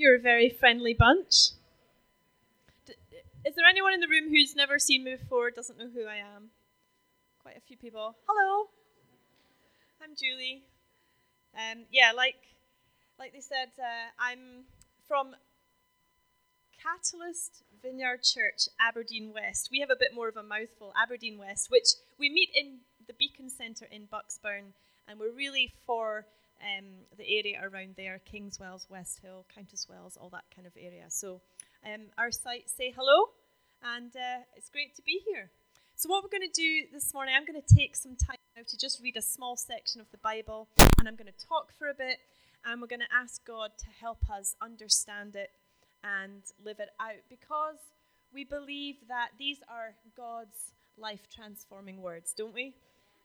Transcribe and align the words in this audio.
You're 0.00 0.16
a 0.16 0.18
very 0.18 0.48
friendly 0.48 0.94
bunch. 0.94 1.50
Is 3.44 3.54
there 3.54 3.66
anyone 3.68 3.92
in 3.92 4.00
the 4.00 4.08
room 4.08 4.30
who's 4.30 4.56
never 4.56 4.78
seen 4.78 5.04
me 5.04 5.14
before, 5.14 5.50
doesn't 5.50 5.78
know 5.78 5.90
who 5.92 6.06
I 6.06 6.16
am? 6.16 6.48
Quite 7.42 7.58
a 7.58 7.60
few 7.60 7.76
people. 7.76 8.16
Hello, 8.26 8.70
I'm 10.02 10.16
Julie. 10.16 10.62
Um, 11.52 11.84
yeah, 11.92 12.12
like 12.16 12.36
like 13.18 13.34
they 13.34 13.42
said, 13.42 13.72
uh, 13.78 14.08
I'm 14.18 14.64
from 15.06 15.36
Catalyst 16.82 17.64
Vineyard 17.82 18.22
Church, 18.22 18.70
Aberdeen 18.80 19.34
West. 19.34 19.68
We 19.70 19.80
have 19.80 19.90
a 19.90 20.00
bit 20.00 20.14
more 20.14 20.30
of 20.30 20.38
a 20.38 20.42
mouthful, 20.42 20.94
Aberdeen 20.96 21.36
West, 21.36 21.70
which 21.70 21.88
we 22.18 22.30
meet 22.30 22.48
in 22.54 22.78
the 23.06 23.12
Beacon 23.12 23.50
Centre 23.50 23.86
in 23.92 24.06
Bucksburn, 24.06 24.72
and 25.06 25.20
we're 25.20 25.36
really 25.36 25.74
for 25.84 26.24
um, 26.62 26.86
the 27.16 27.24
area 27.38 27.60
around 27.62 27.94
there 27.96 28.20
Kingswells, 28.24 28.86
West 28.88 29.20
Hill, 29.22 29.46
Countesswells, 29.56 30.16
all 30.20 30.30
that 30.30 30.44
kind 30.54 30.66
of 30.66 30.72
area. 30.78 31.06
So, 31.08 31.40
um, 31.84 32.06
our 32.18 32.30
site 32.30 32.68
say 32.68 32.92
hello, 32.94 33.30
and 33.82 34.14
uh, 34.14 34.44
it's 34.56 34.68
great 34.68 34.94
to 34.96 35.02
be 35.02 35.20
here. 35.26 35.50
So, 35.96 36.08
what 36.08 36.22
we're 36.22 36.30
going 36.30 36.50
to 36.50 36.60
do 36.60 36.82
this 36.92 37.12
morning, 37.12 37.34
I'm 37.36 37.44
going 37.44 37.60
to 37.60 37.74
take 37.74 37.96
some 37.96 38.16
time 38.16 38.36
now 38.56 38.62
to 38.66 38.78
just 38.78 39.02
read 39.02 39.16
a 39.16 39.22
small 39.22 39.56
section 39.56 40.00
of 40.00 40.10
the 40.10 40.18
Bible, 40.18 40.68
and 40.98 41.08
I'm 41.08 41.16
going 41.16 41.32
to 41.32 41.46
talk 41.46 41.72
for 41.78 41.88
a 41.88 41.94
bit, 41.94 42.18
and 42.64 42.80
we're 42.80 42.86
going 42.86 43.00
to 43.00 43.14
ask 43.14 43.44
God 43.46 43.70
to 43.78 43.86
help 44.00 44.30
us 44.30 44.54
understand 44.62 45.36
it 45.36 45.50
and 46.02 46.42
live 46.64 46.80
it 46.80 46.90
out 47.00 47.20
because 47.28 47.76
we 48.32 48.44
believe 48.44 48.96
that 49.08 49.28
these 49.38 49.58
are 49.68 49.94
God's 50.16 50.72
life 50.96 51.28
transforming 51.34 52.00
words, 52.00 52.32
don't 52.36 52.54
we? 52.54 52.74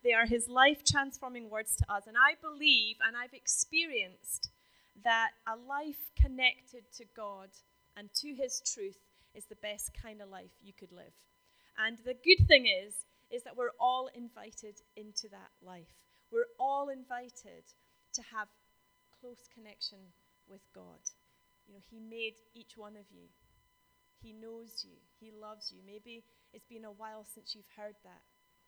They 0.03 0.13
are 0.13 0.25
his 0.25 0.47
life 0.47 0.83
transforming 0.85 1.49
words 1.49 1.75
to 1.77 1.91
us. 1.91 2.03
And 2.07 2.15
I 2.17 2.35
believe 2.41 2.97
and 3.05 3.15
I've 3.17 3.33
experienced 3.33 4.49
that 5.03 5.31
a 5.47 5.55
life 5.55 6.11
connected 6.19 6.83
to 6.97 7.05
God 7.15 7.49
and 7.97 8.09
to 8.21 8.33
his 8.35 8.61
truth 8.61 8.97
is 9.33 9.45
the 9.45 9.55
best 9.55 9.91
kind 9.93 10.21
of 10.21 10.29
life 10.29 10.51
you 10.63 10.73
could 10.73 10.91
live. 10.91 11.13
And 11.77 11.97
the 12.05 12.15
good 12.15 12.47
thing 12.47 12.67
is, 12.67 12.93
is 13.31 13.43
that 13.43 13.57
we're 13.57 13.75
all 13.79 14.09
invited 14.15 14.79
into 14.95 15.27
that 15.29 15.51
life. 15.61 15.91
We're 16.31 16.51
all 16.59 16.89
invited 16.89 17.65
to 18.13 18.21
have 18.33 18.47
close 19.19 19.49
connection 19.53 19.99
with 20.47 20.61
God. 20.73 21.01
You 21.67 21.73
know, 21.73 21.81
He 21.89 21.99
made 21.99 22.35
each 22.53 22.77
one 22.77 22.95
of 22.95 23.05
you. 23.11 23.27
He 24.21 24.31
knows 24.33 24.85
you. 24.85 24.97
He 25.19 25.31
loves 25.31 25.71
you. 25.71 25.81
Maybe 25.85 26.23
it's 26.53 26.65
been 26.65 26.85
a 26.85 26.91
while 26.91 27.25
since 27.25 27.55
you've 27.55 27.69
heard 27.75 27.95
that. 28.03 28.21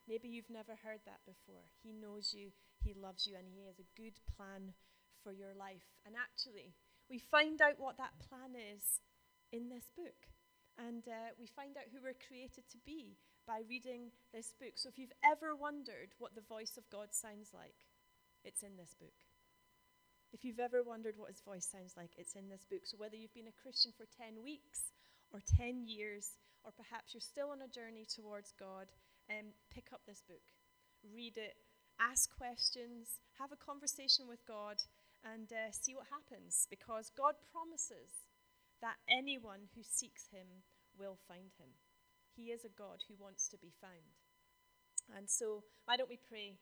Maybe 0.08 0.28
you've 0.30 0.50
never 0.50 0.80
heard 0.80 1.04
that 1.06 1.20
before. 1.28 1.68
He 1.84 1.92
knows 1.92 2.34
you, 2.34 2.52
He 2.80 2.96
loves 2.96 3.28
you, 3.28 3.36
and 3.36 3.48
He 3.52 3.68
has 3.68 3.80
a 3.80 3.92
good 4.00 4.20
plan 4.36 4.74
for 5.24 5.32
your 5.32 5.54
life. 5.54 5.84
And 6.06 6.16
actually, 6.16 6.74
we 7.10 7.20
find 7.20 7.62
out 7.62 7.80
what 7.80 7.98
that 7.98 8.16
plan 8.24 8.56
is 8.56 9.04
in 9.52 9.70
this 9.70 9.92
book. 9.96 10.32
And 10.78 11.04
uh, 11.08 11.34
we 11.40 11.48
find 11.48 11.76
out 11.76 11.90
who 11.92 12.00
we're 12.00 12.28
created 12.28 12.70
to 12.72 12.78
be 12.86 13.18
by 13.48 13.64
reading 13.68 14.12
this 14.34 14.54
book. 14.60 14.76
So 14.76 14.90
if 14.90 15.00
you've 15.00 15.16
ever 15.26 15.56
wondered 15.56 16.14
what 16.20 16.36
the 16.36 16.46
voice 16.46 16.78
of 16.78 16.90
God 16.92 17.12
sounds 17.12 17.52
like, 17.56 17.88
it's 18.44 18.62
in 18.62 18.78
this 18.78 18.94
book. 19.00 19.16
If 20.34 20.44
you've 20.44 20.60
ever 20.60 20.84
wondered 20.84 21.16
what 21.18 21.32
his 21.32 21.42
voice 21.42 21.66
sounds 21.66 21.96
like, 21.96 22.12
it's 22.18 22.36
in 22.36 22.50
this 22.50 22.68
book. 22.70 22.84
So 22.84 22.98
whether 23.00 23.16
you've 23.16 23.34
been 23.34 23.48
a 23.48 23.62
Christian 23.64 23.92
for 23.96 24.06
10 24.20 24.44
weeks 24.44 24.92
or 25.32 25.40
10 25.58 25.88
years, 25.88 26.36
or 26.64 26.76
perhaps 26.76 27.16
you're 27.16 27.24
still 27.24 27.56
on 27.56 27.64
a 27.64 27.72
journey 27.72 28.06
towards 28.06 28.54
God, 28.60 28.92
um, 29.30 29.54
pick 29.74 29.92
up 29.94 30.02
this 30.08 30.24
book, 30.28 30.44
read 31.04 31.38
it, 31.38 31.56
ask 32.00 32.30
questions, 32.36 33.20
have 33.40 33.52
a 33.52 33.60
conversation 33.60 34.28
with 34.28 34.46
God, 34.48 34.78
and 35.26 35.52
uh, 35.52 35.72
see 35.72 35.96
what 35.96 36.08
happens 36.08 36.68
because 36.70 37.12
God 37.12 37.36
promises 37.52 38.30
that 38.82 39.02
anyone 39.10 39.68
who 39.76 39.82
seeks 39.84 40.30
Him 40.32 40.64
will 40.98 41.18
find 41.28 41.52
Him. 41.58 41.76
He 42.36 42.54
is 42.54 42.64
a 42.64 42.78
God 42.78 43.04
who 43.08 43.16
wants 43.18 43.50
to 43.50 43.58
be 43.58 43.74
found. 43.82 44.14
And 45.16 45.30
so, 45.30 45.64
why 45.86 45.98
don't 45.98 46.10
we 46.10 46.20
pray 46.20 46.60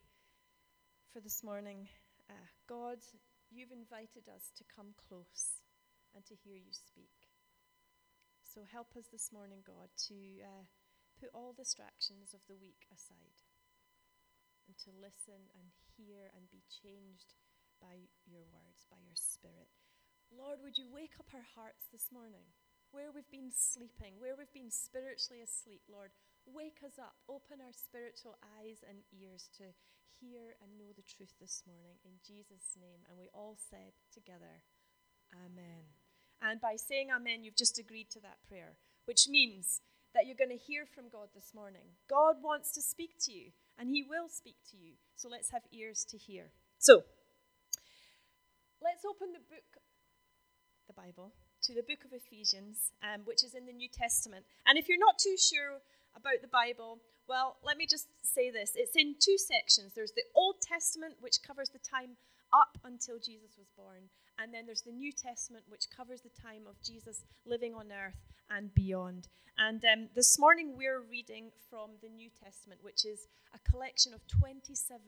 for 1.12 1.20
this 1.20 1.42
morning? 1.42 1.88
Uh, 2.30 2.48
God, 2.68 2.98
you've 3.50 3.72
invited 3.72 4.26
us 4.32 4.50
to 4.56 4.64
come 4.64 4.94
close 5.08 5.62
and 6.14 6.24
to 6.26 6.34
hear 6.34 6.56
you 6.56 6.72
speak. 6.72 7.12
So, 8.42 8.62
help 8.72 8.96
us 8.96 9.06
this 9.12 9.30
morning, 9.32 9.60
God, 9.66 9.90
to. 10.08 10.14
Uh, 10.42 10.64
put 11.16 11.32
all 11.32 11.56
distractions 11.56 12.36
of 12.36 12.44
the 12.46 12.56
week 12.56 12.84
aside 12.92 13.42
and 14.68 14.76
to 14.84 14.90
listen 14.92 15.48
and 15.56 15.72
hear 15.96 16.28
and 16.36 16.50
be 16.52 16.62
changed 16.68 17.34
by 17.80 18.08
your 18.28 18.44
words, 18.52 18.84
by 18.88 19.00
your 19.04 19.16
spirit. 19.16 19.70
Lord, 20.32 20.60
would 20.60 20.76
you 20.76 20.90
wake 20.90 21.16
up 21.20 21.30
our 21.32 21.46
hearts 21.54 21.86
this 21.92 22.10
morning? 22.10 22.50
Where 22.90 23.12
we've 23.12 23.30
been 23.30 23.52
sleeping, 23.54 24.18
where 24.18 24.34
we've 24.34 24.52
been 24.52 24.72
spiritually 24.72 25.42
asleep, 25.42 25.82
Lord, 25.86 26.10
wake 26.46 26.82
us 26.86 26.98
up. 26.98 27.18
Open 27.28 27.58
our 27.58 27.74
spiritual 27.74 28.38
eyes 28.58 28.82
and 28.86 29.02
ears 29.10 29.50
to 29.58 29.74
hear 30.18 30.56
and 30.62 30.78
know 30.78 30.94
the 30.94 31.04
truth 31.04 31.34
this 31.40 31.62
morning 31.66 31.98
in 32.06 32.22
Jesus' 32.24 32.78
name. 32.78 33.04
And 33.10 33.18
we 33.18 33.28
all 33.34 33.58
said 33.58 33.98
together, 34.14 34.64
Amen. 35.34 35.92
And 36.40 36.60
by 36.60 36.76
saying 36.76 37.10
Amen, 37.10 37.42
you've 37.42 37.58
just 37.58 37.78
agreed 37.78 38.08
to 38.14 38.20
that 38.22 38.42
prayer, 38.46 38.78
which 39.04 39.28
means 39.28 39.82
that 40.16 40.24
you're 40.24 40.40
going 40.40 40.56
to 40.56 40.64
hear 40.64 40.88
from 40.88 41.12
God 41.12 41.28
this 41.34 41.52
morning. 41.54 41.84
God 42.08 42.36
wants 42.42 42.72
to 42.72 42.80
speak 42.80 43.20
to 43.28 43.32
you, 43.32 43.52
and 43.78 43.90
He 43.90 44.02
will 44.02 44.32
speak 44.32 44.56
to 44.72 44.76
you. 44.78 44.96
So 45.14 45.28
let's 45.28 45.50
have 45.50 45.62
ears 45.70 46.06
to 46.08 46.16
hear. 46.16 46.48
So, 46.78 47.04
let's 48.80 49.04
open 49.04 49.36
the 49.36 49.44
book, 49.44 49.84
the 50.88 50.96
Bible, 50.96 51.34
to 51.64 51.74
the 51.74 51.84
book 51.84 52.08
of 52.08 52.16
Ephesians, 52.16 52.92
um, 53.04 53.28
which 53.28 53.44
is 53.44 53.54
in 53.54 53.66
the 53.66 53.76
New 53.76 53.92
Testament. 53.92 54.46
And 54.66 54.78
if 54.78 54.88
you're 54.88 54.98
not 54.98 55.18
too 55.18 55.36
sure 55.36 55.84
about 56.16 56.40
the 56.40 56.48
Bible, 56.48 56.98
well, 57.28 57.56
let 57.62 57.76
me 57.76 57.84
just 57.84 58.08
say 58.24 58.50
this 58.50 58.72
it's 58.74 58.96
in 58.96 59.16
two 59.20 59.36
sections. 59.36 59.92
There's 59.94 60.16
the 60.16 60.24
Old 60.34 60.62
Testament, 60.62 61.16
which 61.20 61.44
covers 61.46 61.68
the 61.68 61.80
time 61.84 62.16
up 62.52 62.78
until 62.84 63.18
Jesus 63.18 63.56
was 63.58 63.68
born. 63.76 64.08
And 64.38 64.52
then 64.52 64.66
there's 64.66 64.82
the 64.82 64.92
New 64.92 65.12
Testament, 65.12 65.64
which 65.68 65.90
covers 65.94 66.20
the 66.20 66.42
time 66.42 66.66
of 66.68 66.80
Jesus 66.82 67.24
living 67.44 67.74
on 67.74 67.86
earth 67.90 68.20
and 68.50 68.74
beyond. 68.74 69.28
And 69.58 69.82
um, 69.84 70.08
this 70.14 70.38
morning 70.38 70.74
we're 70.76 71.00
reading 71.00 71.50
from 71.70 71.90
the 72.02 72.08
New 72.08 72.28
Testament, 72.42 72.80
which 72.82 73.04
is 73.04 73.28
a 73.54 73.70
collection 73.70 74.12
of 74.12 74.26
27 74.26 74.98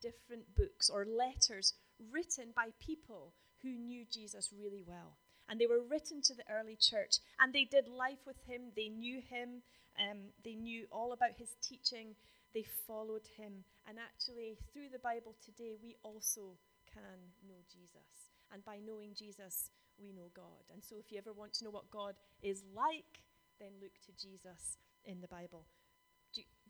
different 0.00 0.54
books 0.56 0.88
or 0.88 1.04
letters 1.04 1.74
written 2.12 2.52
by 2.54 2.68
people 2.78 3.32
who 3.62 3.70
knew 3.70 4.04
Jesus 4.10 4.50
really 4.56 4.82
well. 4.86 5.16
And 5.48 5.60
they 5.60 5.66
were 5.66 5.82
written 5.82 6.20
to 6.22 6.34
the 6.34 6.44
early 6.50 6.76
church, 6.76 7.18
and 7.40 7.52
they 7.52 7.64
did 7.64 7.88
life 7.88 8.20
with 8.26 8.36
him. 8.46 8.70
They 8.76 8.88
knew 8.88 9.20
him. 9.20 9.62
Um, 9.98 10.18
they 10.44 10.54
knew 10.54 10.86
all 10.92 11.12
about 11.12 11.32
his 11.38 11.56
teaching. 11.62 12.14
They 12.54 12.64
followed 12.86 13.26
him. 13.36 13.64
And 13.88 13.98
actually, 13.98 14.58
through 14.72 14.90
the 14.92 14.98
Bible 14.98 15.34
today, 15.44 15.74
we 15.82 15.96
also 16.02 16.52
can 16.98 17.48
know 17.48 17.60
Jesus. 17.70 18.34
And 18.52 18.64
by 18.64 18.78
knowing 18.84 19.14
Jesus, 19.14 19.70
we 20.00 20.12
know 20.12 20.30
God. 20.34 20.64
And 20.72 20.82
so, 20.82 20.96
if 20.98 21.10
you 21.12 21.18
ever 21.18 21.32
want 21.32 21.52
to 21.54 21.64
know 21.64 21.70
what 21.70 21.90
God 21.90 22.14
is 22.42 22.62
like, 22.74 23.22
then 23.60 23.70
look 23.80 23.92
to 24.06 24.12
Jesus 24.14 24.78
in 25.04 25.20
the 25.20 25.28
Bible. 25.28 25.64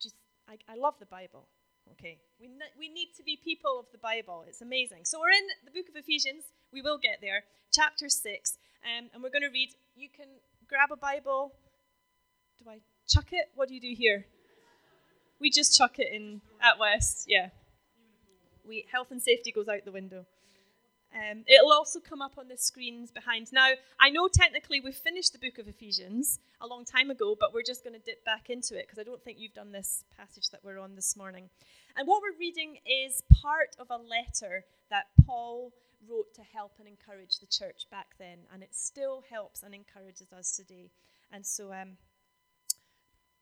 Just, 0.00 0.14
I, 0.48 0.56
I 0.68 0.76
love 0.76 0.94
the 0.98 1.06
Bible. 1.06 1.46
Okay, 1.92 2.18
we, 2.40 2.48
ne- 2.48 2.76
we 2.78 2.88
need 2.88 3.08
to 3.16 3.22
be 3.22 3.38
people 3.42 3.80
of 3.80 3.86
the 3.92 3.98
Bible. 3.98 4.44
It's 4.46 4.60
amazing. 4.60 5.04
So 5.04 5.20
we're 5.20 5.30
in 5.30 5.46
the 5.64 5.70
book 5.70 5.88
of 5.88 5.96
Ephesians. 5.96 6.44
We 6.72 6.82
will 6.82 6.98
get 6.98 7.18
there, 7.22 7.44
chapter 7.72 8.08
six, 8.08 8.58
um, 8.84 9.08
and 9.12 9.22
we're 9.22 9.30
going 9.30 9.42
to 9.42 9.48
read. 9.48 9.70
You 9.96 10.08
can 10.14 10.26
grab 10.68 10.90
a 10.92 10.96
Bible. 10.96 11.52
Do 12.62 12.70
I 12.70 12.80
chuck 13.08 13.32
it? 13.32 13.48
What 13.54 13.68
do 13.68 13.74
you 13.74 13.80
do 13.80 13.94
here? 13.96 14.26
We 15.40 15.50
just 15.50 15.78
chuck 15.78 15.98
it 15.98 16.08
in 16.12 16.42
at 16.60 16.78
West. 16.78 17.24
Yeah. 17.28 17.48
We 18.68 18.86
health 18.92 19.10
and 19.10 19.22
safety 19.22 19.50
goes 19.50 19.68
out 19.68 19.84
the 19.84 19.92
window. 19.92 20.26
Um, 21.14 21.44
it'll 21.46 21.72
also 21.72 22.00
come 22.00 22.20
up 22.20 22.32
on 22.36 22.48
the 22.48 22.56
screens 22.58 23.10
behind. 23.10 23.50
Now, 23.50 23.70
I 23.98 24.10
know 24.10 24.28
technically 24.28 24.80
we've 24.80 24.94
finished 24.94 25.32
the 25.32 25.38
book 25.38 25.58
of 25.58 25.66
Ephesians 25.66 26.38
a 26.60 26.66
long 26.66 26.84
time 26.84 27.10
ago, 27.10 27.34
but 27.38 27.54
we're 27.54 27.62
just 27.62 27.82
going 27.82 27.98
to 27.98 28.04
dip 28.04 28.24
back 28.26 28.50
into 28.50 28.78
it 28.78 28.86
because 28.86 28.98
I 28.98 29.04
don't 29.04 29.22
think 29.24 29.38
you've 29.40 29.54
done 29.54 29.72
this 29.72 30.04
passage 30.18 30.50
that 30.50 30.60
we're 30.62 30.78
on 30.78 30.94
this 30.96 31.16
morning. 31.16 31.48
And 31.96 32.06
what 32.06 32.20
we're 32.20 32.38
reading 32.38 32.76
is 32.84 33.22
part 33.42 33.74
of 33.78 33.88
a 33.90 33.96
letter 33.96 34.64
that 34.90 35.06
Paul 35.24 35.72
wrote 36.08 36.34
to 36.34 36.42
help 36.42 36.72
and 36.78 36.86
encourage 36.86 37.38
the 37.38 37.46
church 37.46 37.86
back 37.90 38.14
then, 38.18 38.38
and 38.52 38.62
it 38.62 38.74
still 38.74 39.24
helps 39.30 39.62
and 39.62 39.74
encourages 39.74 40.32
us 40.32 40.54
today. 40.56 40.90
And 41.32 41.44
so, 41.44 41.72
um, 41.72 41.96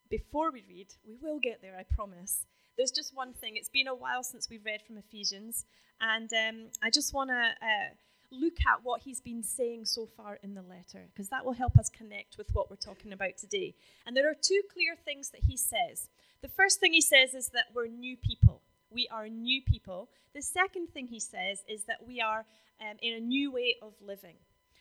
before 0.09 0.51
we 0.51 0.63
read, 0.67 0.87
we 1.05 1.17
will 1.21 1.39
get 1.39 1.61
there, 1.61 1.75
I 1.77 1.83
promise. 1.83 2.45
There's 2.77 2.91
just 2.91 3.15
one 3.15 3.33
thing. 3.33 3.55
It's 3.55 3.69
been 3.69 3.87
a 3.87 3.95
while 3.95 4.21
since 4.21 4.49
we've 4.49 4.63
read 4.63 4.83
from 4.83 4.97
Ephesians, 4.97 5.65
and 5.99 6.31
um, 6.33 6.67
I 6.83 6.91
just 6.91 7.11
want 7.11 7.31
to 7.31 7.33
uh, 7.33 7.89
look 8.31 8.57
at 8.71 8.83
what 8.83 9.01
he's 9.01 9.19
been 9.19 9.41
saying 9.41 9.85
so 9.85 10.05
far 10.05 10.37
in 10.43 10.53
the 10.53 10.61
letter, 10.61 11.07
because 11.11 11.29
that 11.29 11.43
will 11.43 11.53
help 11.53 11.75
us 11.79 11.89
connect 11.89 12.37
with 12.37 12.53
what 12.53 12.69
we're 12.69 12.75
talking 12.75 13.13
about 13.13 13.35
today. 13.37 13.73
And 14.05 14.15
there 14.15 14.29
are 14.29 14.35
two 14.39 14.61
clear 14.71 14.95
things 14.95 15.29
that 15.29 15.41
he 15.47 15.57
says. 15.57 16.09
The 16.43 16.49
first 16.49 16.79
thing 16.79 16.93
he 16.93 17.01
says 17.01 17.33
is 17.33 17.49
that 17.49 17.65
we're 17.73 17.87
new 17.87 18.15
people. 18.15 18.61
We 18.91 19.07
are 19.11 19.27
new 19.27 19.63
people. 19.63 20.09
The 20.35 20.43
second 20.43 20.89
thing 20.93 21.07
he 21.07 21.19
says 21.19 21.63
is 21.67 21.85
that 21.85 22.05
we 22.05 22.21
are 22.21 22.45
um, 22.79 22.97
in 23.01 23.15
a 23.15 23.19
new 23.19 23.51
way 23.51 23.77
of 23.81 23.93
living. 24.05 24.35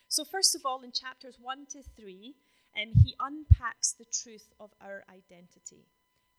So, 0.08 0.22
first 0.22 0.54
of 0.54 0.66
all, 0.66 0.82
in 0.82 0.92
chapters 0.92 1.38
1 1.40 1.66
to 1.70 1.82
3, 1.96 2.34
um, 2.76 2.92
he 3.02 3.14
unpacks 3.18 3.92
the 3.92 4.04
truth 4.04 4.52
of 4.60 4.70
our 4.82 5.02
identity. 5.08 5.86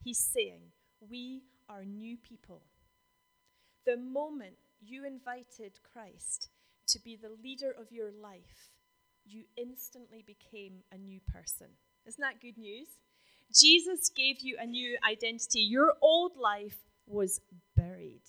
He's 0.04 0.18
saying, 0.18 0.60
We 1.00 1.42
are 1.68 1.84
new 1.84 2.16
people. 2.16 2.62
The 3.86 3.96
moment 3.96 4.56
you 4.80 5.06
invited 5.06 5.78
Christ 5.92 6.50
to 6.88 6.98
be 7.00 7.16
the 7.16 7.30
leader 7.42 7.74
of 7.78 7.92
your 7.92 8.10
life, 8.10 8.72
you 9.24 9.44
instantly 9.56 10.24
became 10.26 10.82
a 10.90 10.98
new 10.98 11.20
person. 11.32 11.68
Isn't 12.06 12.20
that 12.20 12.40
good 12.40 12.58
news? 12.58 12.88
Jesus 13.54 14.08
gave 14.08 14.40
you 14.40 14.56
a 14.58 14.66
new 14.66 14.98
identity. 15.08 15.60
Your 15.60 15.94
old 16.02 16.36
life 16.36 16.78
was 17.06 17.40
buried. 17.76 18.22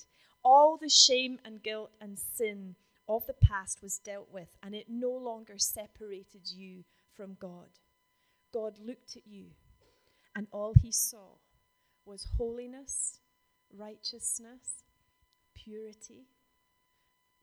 All 0.43 0.77
the 0.77 0.89
shame 0.89 1.39
and 1.43 1.61
guilt 1.61 1.91
and 1.99 2.17
sin 2.17 2.75
of 3.07 3.25
the 3.25 3.33
past 3.33 3.81
was 3.81 3.97
dealt 3.97 4.31
with, 4.31 4.49
and 4.63 4.75
it 4.75 4.85
no 4.89 5.11
longer 5.11 5.57
separated 5.57 6.51
you 6.53 6.83
from 7.13 7.35
God. 7.39 7.69
God 8.53 8.77
looked 8.79 9.17
at 9.17 9.27
you, 9.27 9.47
and 10.35 10.47
all 10.51 10.73
he 10.81 10.91
saw 10.91 11.37
was 12.05 12.27
holiness, 12.37 13.19
righteousness, 13.75 14.83
purity. 15.55 16.25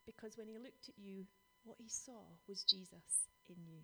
Because 0.05 0.37
when 0.37 0.49
he 0.49 0.58
looked 0.58 0.88
at 0.88 0.99
you, 0.99 1.25
what 1.64 1.76
he 1.79 1.88
saw 1.88 2.23
was 2.49 2.62
Jesus 2.62 3.29
in 3.49 3.56
you. 3.67 3.81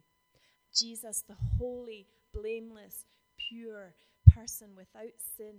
Jesus, 0.74 1.22
the 1.26 1.36
holy, 1.58 2.06
blameless, 2.32 3.04
pure 3.50 3.94
person 4.34 4.68
without 4.76 5.12
sin, 5.36 5.56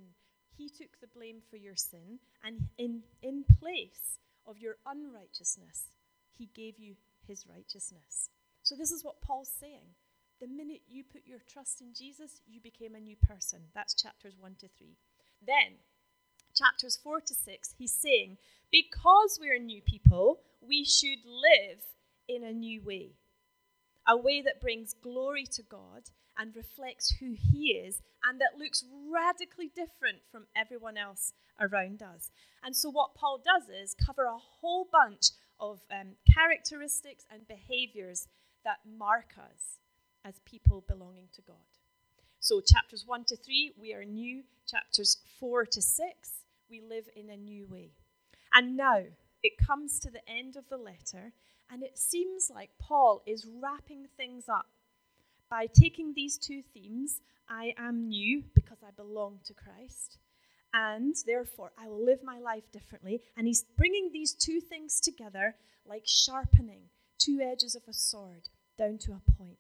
he 0.56 0.70
took 0.70 1.00
the 1.02 1.08
blame 1.08 1.42
for 1.50 1.58
your 1.58 1.76
sin, 1.76 2.20
and 2.44 2.68
in, 2.78 3.04
in 3.22 3.44
place 3.60 4.20
of 4.46 4.58
your 4.58 4.78
unrighteousness, 4.86 5.92
he 6.38 6.50
gave 6.56 6.80
you 6.80 6.96
his 7.28 7.46
righteousness. 7.48 8.30
So, 8.64 8.76
this 8.76 8.92
is 8.92 9.04
what 9.04 9.22
Paul's 9.22 9.52
saying. 9.60 9.96
The 10.44 10.50
minute 10.50 10.82
you 10.90 11.06
put 11.06 11.22
your 11.26 11.40
trust 11.48 11.80
in 11.80 11.94
Jesus, 11.94 12.42
you 12.46 12.60
became 12.60 12.96
a 12.96 13.00
new 13.00 13.16
person. 13.16 13.62
That's 13.74 13.94
chapters 13.94 14.34
1 14.38 14.56
to 14.60 14.68
3. 14.78 14.88
Then, 15.48 15.80
chapters 16.54 17.00
4 17.02 17.22
to 17.22 17.34
6, 17.34 17.76
he's 17.78 17.94
saying, 17.94 18.36
because 18.70 19.40
we're 19.40 19.58
new 19.58 19.82
people, 19.82 20.42
we 20.60 20.84
should 20.84 21.20
live 21.26 21.80
in 22.28 22.44
a 22.44 22.52
new 22.52 22.82
way, 22.82 23.12
a 24.06 24.18
way 24.18 24.42
that 24.42 24.60
brings 24.60 24.94
glory 24.94 25.46
to 25.46 25.64
God 25.64 26.10
and 26.38 26.54
reflects 26.58 27.16
who 27.22 27.38
He 27.40 27.82
is 27.82 28.02
and 28.22 28.42
that 28.42 28.60
looks 28.60 28.84
radically 29.10 29.72
different 29.74 30.18
from 30.30 30.48
everyone 30.58 30.98
else 30.98 31.32
around 31.58 32.04
us. 32.04 32.32
And 32.62 32.76
so, 32.76 32.90
what 32.90 33.16
Paul 33.16 33.42
does 33.42 33.70
is 33.70 33.96
cover 33.96 34.26
a 34.26 34.38
whole 34.60 34.90
bunch 34.92 35.28
of 35.58 35.80
um, 35.90 36.18
characteristics 36.30 37.24
and 37.32 37.48
behaviors 37.48 38.28
that 38.66 38.80
mark 38.86 39.36
us 39.38 39.80
as 40.26 40.40
people 40.46 40.84
belonging 40.88 41.28
to 41.36 41.42
God. 41.42 41.56
So, 42.40 42.62
chapters 42.62 43.04
1 43.06 43.26
to 43.26 43.38
3, 43.38 43.74
we 43.80 43.94
are 43.94 44.04
new. 44.04 44.44
Chapters 44.68 45.18
4 45.40 45.66
to 45.68 45.82
6, 45.82 46.30
we 46.70 46.82
live 46.82 47.06
in 47.16 47.30
a 47.30 47.38
new 47.38 47.68
way. 47.68 47.92
And 48.54 48.78
now 48.78 49.04
it 49.42 49.58
comes 49.58 50.00
to 50.00 50.12
the 50.12 50.28
end 50.30 50.56
of 50.56 50.70
the 50.70 50.78
letter, 50.78 51.34
and 51.72 51.84
it 51.84 51.98
seems 51.98 52.52
like 52.54 52.70
Paul 52.80 53.22
is 53.26 53.48
wrapping 53.62 54.08
things 54.16 54.48
up 54.48 54.68
by 55.50 55.68
taking 55.68 56.14
these 56.14 56.38
two 56.38 56.62
themes 56.74 57.22
I 57.50 57.74
am 57.78 58.08
new 58.08 58.44
because 58.56 58.80
I 58.86 58.92
belong 58.92 59.40
to 59.46 59.54
Christ, 59.54 60.18
and 60.74 61.16
therefore 61.26 61.72
I 61.78 61.88
will 61.88 62.04
live 62.04 62.24
my 62.24 62.40
life 62.40 62.72
differently. 62.72 63.22
And 63.38 63.48
he's 63.48 63.66
bringing 63.78 64.12
these 64.12 64.34
two 64.34 64.60
things 64.60 65.00
together 65.00 65.56
like 65.86 66.04
sharpening 66.06 66.84
two 67.20 67.40
edges 67.42 67.76
of 67.76 67.84
a 67.88 67.94
sword 67.94 68.50
down 68.78 68.98
to 69.00 69.12
a 69.12 69.32
point. 69.38 69.58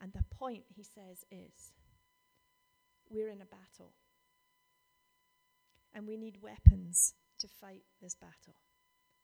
And 0.00 0.12
the 0.12 0.24
point, 0.30 0.64
he 0.74 0.82
says, 0.82 1.24
is 1.30 1.72
we're 3.10 3.28
in 3.28 3.40
a 3.40 3.46
battle. 3.46 3.92
And 5.94 6.06
we 6.06 6.16
need 6.16 6.42
weapons 6.42 7.14
to 7.38 7.48
fight 7.48 7.82
this 8.00 8.14
battle. 8.14 8.54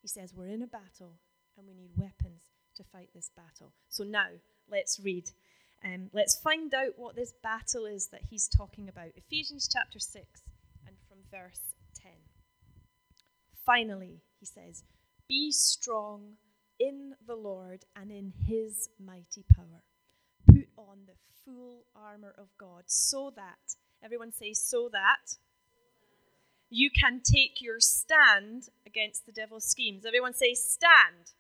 He 0.00 0.08
says, 0.08 0.34
We're 0.34 0.48
in 0.48 0.62
a 0.62 0.66
battle 0.66 1.18
and 1.56 1.66
we 1.66 1.74
need 1.74 1.90
weapons 1.96 2.50
to 2.76 2.84
fight 2.84 3.10
this 3.14 3.30
battle. 3.36 3.72
So 3.88 4.04
now, 4.04 4.26
let's 4.68 4.98
read. 4.98 5.30
Um, 5.84 6.08
let's 6.12 6.40
find 6.40 6.72
out 6.74 6.94
what 6.96 7.14
this 7.14 7.32
battle 7.42 7.86
is 7.86 8.08
that 8.08 8.22
he's 8.30 8.48
talking 8.48 8.88
about. 8.88 9.10
Ephesians 9.16 9.68
chapter 9.70 9.98
6 9.98 10.24
and 10.86 10.96
from 11.08 11.18
verse 11.30 11.60
10. 12.02 12.12
Finally, 13.64 14.22
he 14.40 14.46
says, 14.46 14.82
Be 15.28 15.52
strong 15.52 16.34
in 16.80 17.14
the 17.26 17.36
Lord 17.36 17.84
and 17.94 18.10
in 18.10 18.32
his 18.46 18.88
mighty 18.98 19.44
power. 19.54 19.82
On 20.90 20.98
the 21.06 21.14
full 21.44 21.84
armor 21.96 22.34
of 22.36 22.48
God 22.58 22.84
so 22.86 23.32
that, 23.36 23.76
everyone 24.02 24.32
say, 24.32 24.52
so 24.52 24.88
that 24.92 25.36
you 26.70 26.90
can 26.90 27.20
take 27.20 27.60
your 27.60 27.80
stand 27.80 28.68
against 28.86 29.26
the 29.26 29.32
devil's 29.32 29.64
schemes. 29.64 30.04
Everyone 30.04 30.34
say, 30.34 30.54
stand. 30.54 31.32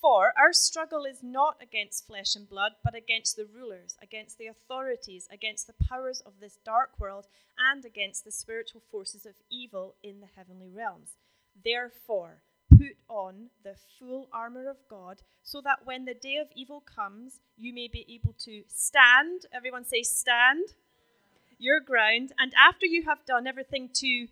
For 0.00 0.32
our 0.36 0.52
struggle 0.52 1.04
is 1.04 1.22
not 1.22 1.56
against 1.62 2.06
flesh 2.06 2.34
and 2.34 2.48
blood, 2.48 2.72
but 2.84 2.94
against 2.94 3.36
the 3.36 3.46
rulers, 3.46 3.96
against 4.02 4.36
the 4.38 4.46
authorities, 4.46 5.28
against 5.30 5.66
the 5.66 5.86
powers 5.88 6.20
of 6.20 6.40
this 6.40 6.58
dark 6.64 6.98
world, 6.98 7.26
and 7.58 7.84
against 7.84 8.24
the 8.24 8.32
spiritual 8.32 8.82
forces 8.90 9.26
of 9.26 9.34
evil 9.50 9.94
in 10.02 10.20
the 10.20 10.28
heavenly 10.36 10.68
realms. 10.68 11.16
Therefore, 11.64 12.42
put 12.82 12.96
on 13.08 13.50
the 13.64 13.74
full 13.98 14.28
armor 14.32 14.68
of 14.68 14.76
God, 14.88 15.22
so 15.42 15.60
that 15.62 15.80
when 15.84 16.04
the 16.04 16.14
day 16.14 16.36
of 16.36 16.48
evil 16.54 16.80
comes, 16.80 17.40
you 17.56 17.72
may 17.72 17.88
be 17.88 18.06
able 18.08 18.34
to 18.44 18.62
stand. 18.68 19.42
Everyone 19.52 19.84
say, 19.84 20.02
stand 20.02 20.68
your 21.58 21.80
ground. 21.80 22.32
And 22.38 22.52
after 22.58 22.86
you 22.86 23.04
have 23.04 23.24
done 23.26 23.46
everything 23.46 23.90
to 23.94 24.26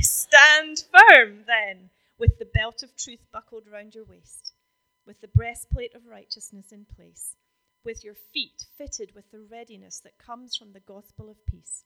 stand 0.00 0.84
firm, 0.92 1.44
then 1.46 1.90
with 2.18 2.38
the 2.38 2.44
belt 2.44 2.82
of 2.82 2.96
truth 2.96 3.24
buckled 3.32 3.64
round 3.72 3.94
your 3.94 4.04
waist, 4.04 4.52
with 5.06 5.20
the 5.20 5.28
breastplate 5.28 5.94
of 5.94 6.06
righteousness 6.06 6.72
in 6.72 6.84
place, 6.96 7.36
with 7.84 8.04
your 8.04 8.14
feet 8.14 8.66
fitted 8.76 9.14
with 9.14 9.30
the 9.30 9.40
readiness 9.40 10.00
that 10.00 10.18
comes 10.18 10.56
from 10.56 10.72
the 10.72 10.80
gospel 10.80 11.30
of 11.30 11.46
peace. 11.46 11.84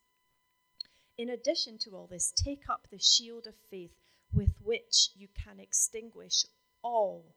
In 1.19 1.31
addition 1.31 1.79
to 1.79 1.91
all 1.91 2.06
this, 2.06 2.32
take 2.32 2.69
up 2.69 2.88
the 2.91 2.99
shield 2.99 3.47
of 3.47 3.55
faith 3.70 3.93
with 4.32 4.55
which 4.62 5.11
you 5.14 5.29
can 5.29 5.61
extinguish 5.61 6.44
all 6.82 7.35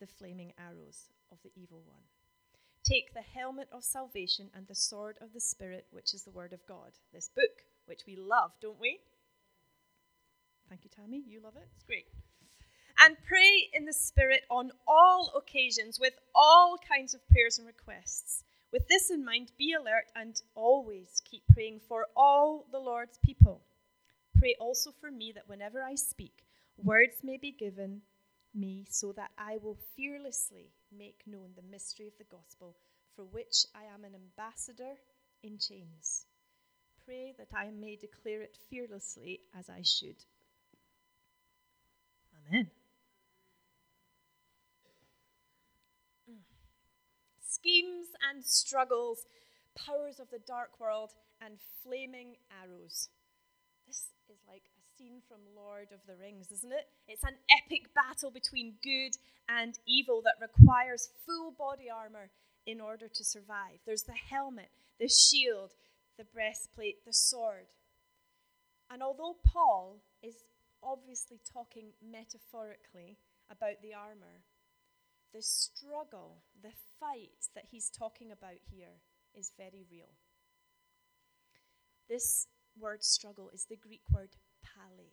the 0.00 0.06
flaming 0.06 0.52
arrows 0.58 1.08
of 1.30 1.38
the 1.42 1.50
evil 1.56 1.82
one. 1.86 2.02
Take 2.84 3.14
the 3.14 3.22
helmet 3.22 3.68
of 3.72 3.84
salvation 3.84 4.50
and 4.54 4.66
the 4.66 4.74
sword 4.74 5.16
of 5.20 5.32
the 5.32 5.40
Spirit, 5.40 5.86
which 5.90 6.14
is 6.14 6.24
the 6.24 6.32
Word 6.32 6.52
of 6.52 6.66
God. 6.66 6.90
This 7.12 7.28
book, 7.28 7.62
which 7.86 8.02
we 8.06 8.16
love, 8.16 8.50
don't 8.60 8.80
we? 8.80 8.98
Thank 10.68 10.84
you, 10.84 10.90
Tammy. 10.90 11.22
You 11.26 11.40
love 11.42 11.56
it. 11.56 11.68
It's 11.74 11.84
great. 11.84 12.06
And 12.98 13.16
pray 13.26 13.68
in 13.72 13.84
the 13.84 13.92
Spirit 13.92 14.42
on 14.50 14.72
all 14.86 15.32
occasions 15.36 15.98
with 16.00 16.14
all 16.34 16.76
kinds 16.76 17.14
of 17.14 17.26
prayers 17.28 17.58
and 17.58 17.66
requests. 17.66 18.42
With 18.72 18.88
this 18.88 19.10
in 19.10 19.22
mind, 19.24 19.52
be 19.58 19.74
alert 19.74 20.06
and 20.16 20.40
always 20.54 21.20
keep 21.30 21.42
praying 21.52 21.80
for 21.86 22.06
all 22.16 22.66
the 22.72 22.78
Lord's 22.78 23.18
people. 23.18 23.60
Pray 24.38 24.56
also 24.58 24.92
for 24.98 25.10
me 25.10 25.32
that 25.34 25.48
whenever 25.48 25.82
I 25.82 25.94
speak, 25.94 26.44
words 26.82 27.16
may 27.22 27.36
be 27.36 27.52
given 27.52 28.00
me 28.54 28.86
so 28.88 29.12
that 29.12 29.30
I 29.36 29.58
will 29.62 29.78
fearlessly 29.94 30.72
make 30.96 31.20
known 31.26 31.50
the 31.54 31.70
mystery 31.70 32.06
of 32.06 32.16
the 32.16 32.24
gospel, 32.24 32.76
for 33.14 33.24
which 33.24 33.66
I 33.74 33.84
am 33.94 34.04
an 34.04 34.14
ambassador 34.14 34.94
in 35.42 35.58
chains. 35.58 36.24
Pray 37.04 37.34
that 37.36 37.48
I 37.54 37.70
may 37.70 37.96
declare 37.96 38.40
it 38.40 38.56
fearlessly 38.70 39.40
as 39.58 39.68
I 39.68 39.82
should. 39.82 40.16
Amen. 42.48 42.70
Schemes 47.62 48.08
and 48.28 48.44
struggles, 48.44 49.24
powers 49.76 50.18
of 50.18 50.28
the 50.30 50.40
dark 50.40 50.80
world, 50.80 51.10
and 51.40 51.58
flaming 51.84 52.34
arrows. 52.50 53.08
This 53.86 54.08
is 54.28 54.38
like 54.48 54.62
a 54.64 54.98
scene 54.98 55.22
from 55.28 55.38
Lord 55.54 55.88
of 55.92 56.00
the 56.08 56.20
Rings, 56.20 56.50
isn't 56.50 56.72
it? 56.72 56.88
It's 57.06 57.22
an 57.22 57.36
epic 57.64 57.94
battle 57.94 58.32
between 58.32 58.74
good 58.82 59.16
and 59.48 59.78
evil 59.86 60.22
that 60.22 60.42
requires 60.42 61.10
full 61.24 61.52
body 61.52 61.88
armor 61.88 62.30
in 62.66 62.80
order 62.80 63.06
to 63.06 63.24
survive. 63.24 63.78
There's 63.86 64.02
the 64.02 64.12
helmet, 64.12 64.70
the 64.98 65.08
shield, 65.08 65.70
the 66.18 66.24
breastplate, 66.24 67.04
the 67.06 67.12
sword. 67.12 67.66
And 68.90 69.04
although 69.04 69.36
Paul 69.46 70.02
is 70.20 70.34
obviously 70.82 71.38
talking 71.52 71.92
metaphorically 72.02 73.18
about 73.50 73.80
the 73.82 73.94
armor. 73.94 74.42
The 75.32 75.42
struggle, 75.42 76.42
the 76.62 76.72
fight 77.00 77.48
that 77.54 77.64
he's 77.70 77.88
talking 77.88 78.30
about 78.30 78.60
here 78.70 79.00
is 79.34 79.52
very 79.56 79.86
real. 79.90 80.10
This 82.08 82.46
word 82.78 83.02
struggle 83.02 83.50
is 83.54 83.64
the 83.64 83.76
Greek 83.76 84.02
word 84.12 84.36
pali, 84.62 85.12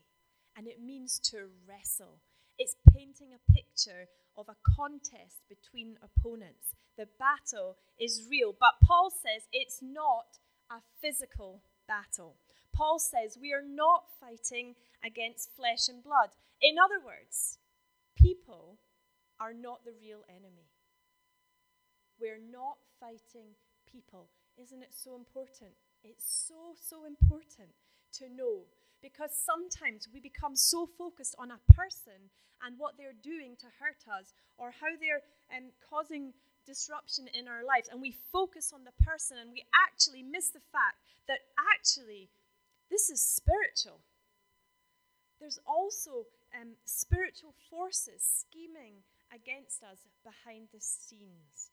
and 0.57 0.67
it 0.67 0.81
means 0.81 1.19
to 1.31 1.47
wrestle. 1.65 2.19
It's 2.57 2.75
painting 2.93 3.29
a 3.33 3.51
picture 3.51 4.07
of 4.37 4.47
a 4.49 4.57
contest 4.75 5.43
between 5.47 5.97
opponents. 6.03 6.73
The 6.97 7.07
battle 7.17 7.77
is 7.97 8.27
real, 8.29 8.53
but 8.59 8.73
Paul 8.83 9.09
says 9.09 9.43
it's 9.53 9.79
not 9.81 10.37
a 10.69 10.81
physical 11.01 11.61
battle. 11.87 12.35
Paul 12.73 12.99
says 12.99 13.37
we 13.41 13.53
are 13.53 13.63
not 13.65 14.03
fighting 14.19 14.75
against 15.03 15.55
flesh 15.55 15.87
and 15.87 16.03
blood. 16.03 16.29
In 16.61 16.75
other 16.77 16.99
words, 17.03 17.57
people 18.17 18.79
are 19.39 19.53
not 19.53 19.85
the 19.85 19.93
real 20.01 20.23
enemy. 20.29 20.67
We're 22.19 22.41
not 22.51 22.77
fighting 22.99 23.55
people. 23.89 24.27
Isn't 24.61 24.83
it 24.83 24.93
so 24.93 25.15
important? 25.15 25.71
It's 26.03 26.27
so, 26.47 26.75
so 26.75 27.05
important 27.05 27.69
to 28.19 28.27
know 28.29 28.67
because 29.01 29.31
sometimes 29.31 30.07
we 30.13 30.19
become 30.19 30.55
so 30.55 30.87
focused 30.97 31.35
on 31.39 31.51
a 31.51 31.73
person 31.73 32.29
and 32.61 32.75
what 32.77 32.95
they're 32.97 33.15
doing 33.23 33.55
to 33.59 33.67
hurt 33.79 34.03
us 34.11 34.33
or 34.57 34.71
how 34.71 34.91
they're 34.99 35.23
um, 35.55 35.71
causing 35.89 36.33
disruption 36.65 37.27
in 37.33 37.47
our 37.47 37.63
lives 37.63 37.87
and 37.89 38.01
we 38.01 38.13
focus 38.31 38.73
on 38.75 38.83
the 38.83 38.95
person 39.03 39.37
and 39.39 39.51
we 39.51 39.63
actually 39.73 40.21
miss 40.21 40.49
the 40.49 40.61
fact 40.71 40.99
that 41.27 41.39
actually 41.73 42.29
this 42.91 43.09
is 43.09 43.21
spiritual. 43.21 44.01
There's 45.39 45.59
also 45.65 46.27
um, 46.51 46.75
spiritual 46.85 47.53
forces 47.69 48.19
scheming 48.21 49.03
against 49.33 49.83
us 49.83 50.05
behind 50.23 50.69
the 50.73 50.81
scenes. 50.81 51.71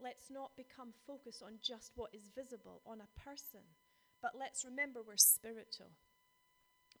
Let's 0.00 0.30
not 0.30 0.56
become 0.56 0.94
focused 1.06 1.42
on 1.42 1.58
just 1.62 1.92
what 1.96 2.14
is 2.14 2.30
visible 2.34 2.82
on 2.86 3.02
a 3.02 3.12
person, 3.18 3.66
but 4.22 4.38
let's 4.38 4.64
remember 4.64 5.00
we're 5.02 5.18
spiritual. 5.18 5.90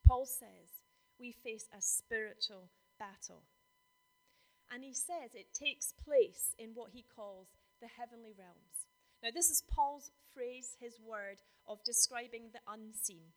Paul 0.06 0.26
says 0.26 0.82
we 1.18 1.32
face 1.32 1.66
a 1.76 1.82
spiritual 1.82 2.70
battle. 2.98 3.42
And 4.70 4.84
he 4.84 4.92
says 4.92 5.32
it 5.34 5.54
takes 5.54 5.94
place 6.04 6.54
in 6.58 6.70
what 6.74 6.90
he 6.92 7.04
calls 7.14 7.48
the 7.80 7.88
heavenly 7.88 8.34
realms. 8.36 8.86
Now, 9.22 9.30
this 9.34 9.50
is 9.50 9.64
Paul's 9.70 10.10
phrase, 10.34 10.76
his 10.80 11.00
word, 11.00 11.38
of 11.66 11.82
describing 11.84 12.50
the 12.52 12.60
unseen. 12.70 13.34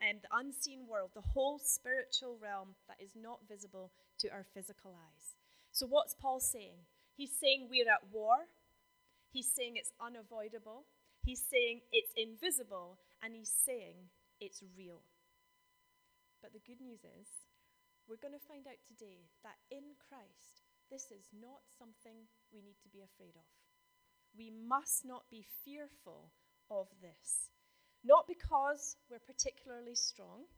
And 0.00 0.18
um, 0.18 0.22
the 0.22 0.36
unseen 0.36 0.86
world, 0.88 1.10
the 1.14 1.32
whole 1.32 1.58
spiritual 1.58 2.36
realm 2.42 2.76
that 2.88 3.00
is 3.00 3.16
not 3.16 3.48
visible 3.48 3.92
to 4.18 4.28
our 4.28 4.44
physical 4.52 4.92
eyes. 4.92 5.36
So, 5.76 5.84
what's 5.84 6.14
Paul 6.14 6.40
saying? 6.40 6.88
He's 7.16 7.36
saying 7.36 7.68
we're 7.68 7.92
at 7.92 8.08
war, 8.10 8.48
He's 9.36 9.52
saying 9.52 9.76
it's 9.76 9.92
unavoidable. 10.00 10.88
He's 11.20 11.44
saying 11.44 11.84
it's 11.92 12.08
invisible. 12.16 12.96
And 13.20 13.36
he's 13.36 13.52
saying 13.52 14.08
it's 14.40 14.64
real. 14.72 15.04
But 16.40 16.56
the 16.56 16.64
good 16.64 16.80
news 16.80 17.04
is, 17.04 17.28
we're 18.08 18.16
going 18.16 18.32
to 18.32 18.48
find 18.48 18.64
out 18.64 18.80
today 18.88 19.28
that 19.44 19.60
in 19.68 19.92
Christ, 20.08 20.64
this 20.88 21.12
is 21.12 21.28
not 21.36 21.60
something 21.76 22.32
we 22.48 22.64
need 22.64 22.80
to 22.80 22.88
be 22.88 23.04
afraid 23.04 23.36
of. 23.36 23.44
We 24.32 24.48
must 24.48 25.04
not 25.04 25.28
be 25.28 25.44
fearful 25.64 26.32
of 26.70 26.88
this. 27.04 27.52
Not 28.00 28.24
because 28.24 28.96
we're 29.12 29.20
particularly 29.20 30.00
strong, 30.00 30.48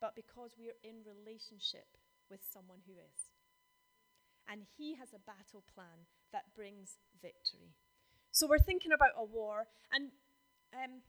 but 0.00 0.16
because 0.16 0.56
we're 0.56 0.80
in 0.80 1.04
relationship 1.04 2.00
with 2.30 2.40
someone 2.40 2.80
who 2.88 2.96
is 2.96 3.35
and 4.48 4.62
he 4.76 4.94
has 4.96 5.12
a 5.12 5.24
battle 5.26 5.62
plan 5.74 6.06
that 6.32 6.54
brings 6.54 6.98
victory. 7.20 7.74
So 8.30 8.46
we're 8.46 8.58
thinking 8.58 8.92
about 8.92 9.16
a 9.16 9.24
war, 9.24 9.66
and 9.92 10.10
um, 10.74 11.00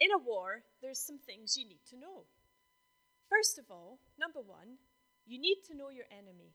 in 0.00 0.10
a 0.12 0.18
war, 0.18 0.62
there's 0.80 0.98
some 0.98 1.18
things 1.18 1.56
you 1.56 1.68
need 1.68 1.84
to 1.90 1.96
know. 1.98 2.24
First 3.28 3.58
of 3.58 3.66
all, 3.70 3.98
number 4.18 4.40
one, 4.40 4.78
you 5.26 5.38
need 5.38 5.58
to 5.68 5.76
know 5.76 5.90
your 5.90 6.06
enemy. 6.10 6.54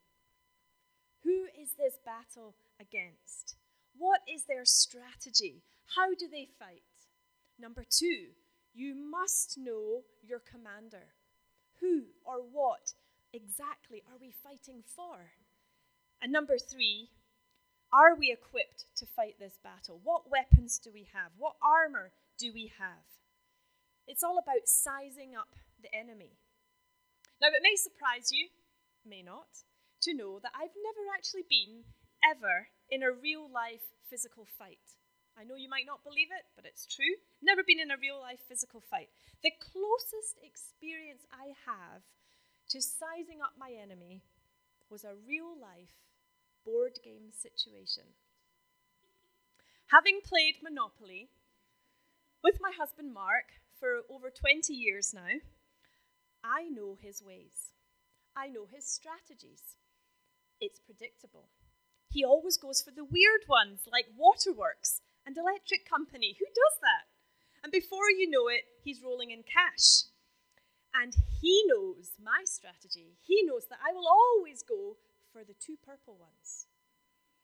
Who 1.23 1.45
is 1.59 1.73
this 1.77 1.97
battle 2.03 2.55
against? 2.79 3.55
What 3.97 4.21
is 4.27 4.45
their 4.45 4.65
strategy? 4.65 5.63
How 5.95 6.13
do 6.13 6.27
they 6.29 6.47
fight? 6.59 6.83
Number 7.57 7.83
two, 7.89 8.33
you 8.73 8.93
must 8.95 9.57
know 9.57 10.01
your 10.21 10.39
commander. 10.39 11.13
Who 11.79 12.03
or 12.25 12.39
what 12.39 12.93
exactly 13.31 14.03
are 14.11 14.17
we 14.19 14.33
fighting 14.43 14.83
for? 14.83 15.31
And 16.21 16.31
number 16.31 16.57
three, 16.57 17.09
are 17.93 18.15
we 18.15 18.31
equipped 18.31 18.85
to 18.97 19.05
fight 19.05 19.35
this 19.39 19.59
battle? 19.63 20.01
What 20.03 20.29
weapons 20.29 20.79
do 20.79 20.91
we 20.93 21.07
have? 21.13 21.31
What 21.37 21.55
armor 21.61 22.11
do 22.37 22.51
we 22.53 22.71
have? 22.79 23.05
It's 24.07 24.23
all 24.23 24.37
about 24.37 24.67
sizing 24.67 25.35
up 25.35 25.55
the 25.81 25.93
enemy. 25.93 26.37
Now, 27.41 27.47
it 27.49 27.63
may 27.63 27.75
surprise 27.75 28.31
you, 28.31 28.47
may 29.05 29.21
not, 29.21 29.63
to 30.01 30.13
know 30.13 30.39
that 30.39 30.53
I've 30.55 30.75
never 30.75 31.03
actually 31.15 31.45
been 31.49 31.83
ever 32.23 32.67
in 32.89 33.03
a 33.03 33.11
real 33.11 33.49
life 33.49 33.93
physical 34.09 34.47
fight. 34.57 34.95
I 35.37 35.43
know 35.43 35.55
you 35.55 35.69
might 35.69 35.85
not 35.85 36.03
believe 36.03 36.31
it, 36.31 36.45
but 36.55 36.65
it's 36.65 36.87
true. 36.87 37.19
Never 37.41 37.61
been 37.65 37.79
in 37.79 37.91
a 37.91 37.99
real 37.99 38.19
life 38.19 38.39
physical 38.47 38.79
fight. 38.79 39.09
The 39.43 39.51
closest 39.59 40.39
experience 40.39 41.27
I 41.31 41.51
have 41.67 42.03
to 42.69 42.81
sizing 42.81 43.43
up 43.43 43.59
my 43.59 43.71
enemy 43.75 44.23
was 44.89 45.03
a 45.03 45.19
real 45.27 45.51
life 45.59 45.91
board 46.65 46.99
game 47.03 47.31
situation. 47.31 48.03
Having 49.87 50.21
played 50.25 50.55
Monopoly 50.63 51.29
with 52.43 52.57
my 52.59 52.71
husband 52.77 53.13
Mark 53.13 53.61
for 53.79 54.01
over 54.09 54.29
20 54.29 54.73
years 54.73 55.13
now, 55.13 55.39
I 56.43 56.69
know 56.69 56.97
his 56.99 57.21
ways. 57.21 57.71
I 58.35 58.47
know 58.47 58.65
his 58.65 58.85
strategies. 58.85 59.77
It's 60.59 60.79
predictable. 60.79 61.49
He 62.09 62.25
always 62.25 62.57
goes 62.57 62.81
for 62.81 62.91
the 62.91 63.05
weird 63.05 63.45
ones 63.47 63.81
like 63.91 64.07
Waterworks 64.17 65.01
and 65.25 65.37
Electric 65.37 65.87
Company. 65.87 66.35
Who 66.39 66.45
does 66.45 66.79
that? 66.81 67.05
And 67.63 67.71
before 67.71 68.09
you 68.09 68.29
know 68.29 68.47
it, 68.47 68.63
he's 68.83 69.03
rolling 69.03 69.31
in 69.31 69.43
cash. 69.43 70.09
And 70.93 71.13
he 71.41 71.63
knows 71.67 72.11
my 72.23 72.43
strategy. 72.45 73.17
He 73.23 73.43
knows 73.43 73.67
that 73.69 73.79
I 73.83 73.91
will 73.91 74.07
always 74.07 74.63
go 74.63 74.97
for 75.35 75.43
the 75.43 75.59
two 75.59 75.75
purple 75.83 76.15
ones 76.15 76.71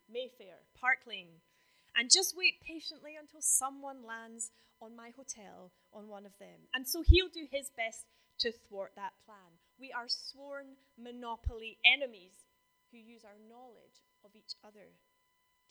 Mayfair, 0.07 0.63
Park 0.79 1.03
Lane, 1.03 1.43
and 1.91 2.07
just 2.07 2.35
wait 2.35 2.63
patiently 2.63 3.19
until 3.19 3.43
someone 3.43 4.07
lands 4.07 4.51
on 4.79 4.95
my 4.95 5.11
hotel 5.11 5.75
on 5.91 6.07
one 6.07 6.25
of 6.25 6.35
them. 6.39 6.71
And 6.73 6.87
so 6.87 7.03
he'll 7.03 7.31
do 7.31 7.47
his 7.51 7.71
best 7.75 8.07
to 8.43 8.51
thwart 8.51 8.91
that 8.95 9.19
plan. 9.23 9.59
We 9.79 9.91
are 9.91 10.07
sworn 10.07 10.79
monopoly 10.99 11.79
enemies 11.83 12.47
who 12.91 12.97
use 12.99 13.23
our 13.23 13.39
knowledge 13.47 14.03
of 14.23 14.35
each 14.35 14.55
other 14.63 14.95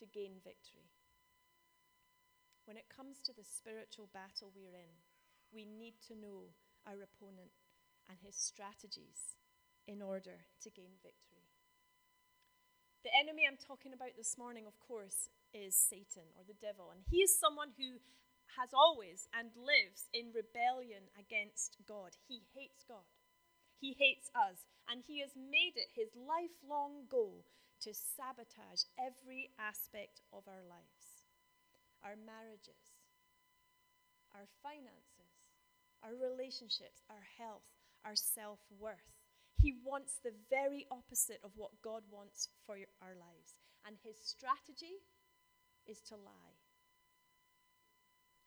to 0.00 0.04
gain 0.08 0.40
victory. 0.44 0.88
When 2.64 2.76
it 2.76 2.92
comes 2.92 3.20
to 3.24 3.32
the 3.32 3.44
spiritual 3.44 4.08
battle 4.12 4.52
we're 4.56 4.76
in, 4.76 5.04
we 5.52 5.64
need 5.64 6.00
to 6.08 6.16
know 6.16 6.52
our 6.88 7.00
opponent 7.00 7.52
and 8.08 8.16
his 8.24 8.36
strategies 8.36 9.36
in 9.88 10.00
order 10.00 10.48
to 10.64 10.70
gain 10.70 10.96
victory. 11.02 11.39
The 13.00 13.16
enemy 13.16 13.49
I'm 13.49 13.57
talking 13.57 13.97
about 13.97 14.12
this 14.21 14.37
morning, 14.37 14.69
of 14.69 14.76
course, 14.76 15.33
is 15.57 15.73
Satan 15.73 16.28
or 16.37 16.45
the 16.45 16.59
devil. 16.61 16.92
And 16.92 17.00
he 17.09 17.25
is 17.25 17.33
someone 17.33 17.73
who 17.80 17.97
has 18.61 18.76
always 18.76 19.25
and 19.33 19.57
lives 19.57 20.12
in 20.12 20.37
rebellion 20.37 21.09
against 21.16 21.80
God. 21.88 22.12
He 22.28 22.45
hates 22.52 22.85
God. 22.85 23.09
He 23.80 23.97
hates 23.97 24.28
us. 24.37 24.69
And 24.85 25.00
he 25.00 25.25
has 25.25 25.33
made 25.33 25.80
it 25.80 25.97
his 25.97 26.12
lifelong 26.12 27.09
goal 27.09 27.49
to 27.80 27.97
sabotage 27.97 28.85
every 29.00 29.49
aspect 29.57 30.21
of 30.33 30.45
our 30.45 30.61
lives 30.69 31.25
our 32.00 32.16
marriages, 32.16 32.97
our 34.33 34.49
finances, 34.64 35.37
our 36.00 36.16
relationships, 36.16 37.04
our 37.12 37.25
health, 37.37 37.64
our 38.04 38.16
self 38.16 38.61
worth. 38.73 39.19
He 39.60 39.76
wants 39.84 40.16
the 40.24 40.32
very 40.48 40.86
opposite 40.90 41.40
of 41.44 41.52
what 41.54 41.82
God 41.84 42.02
wants 42.10 42.48
for 42.64 42.76
our 43.02 43.12
lives. 43.12 43.60
And 43.84 43.96
his 44.00 44.16
strategy 44.16 45.04
is 45.86 46.00
to 46.08 46.16
lie 46.16 46.56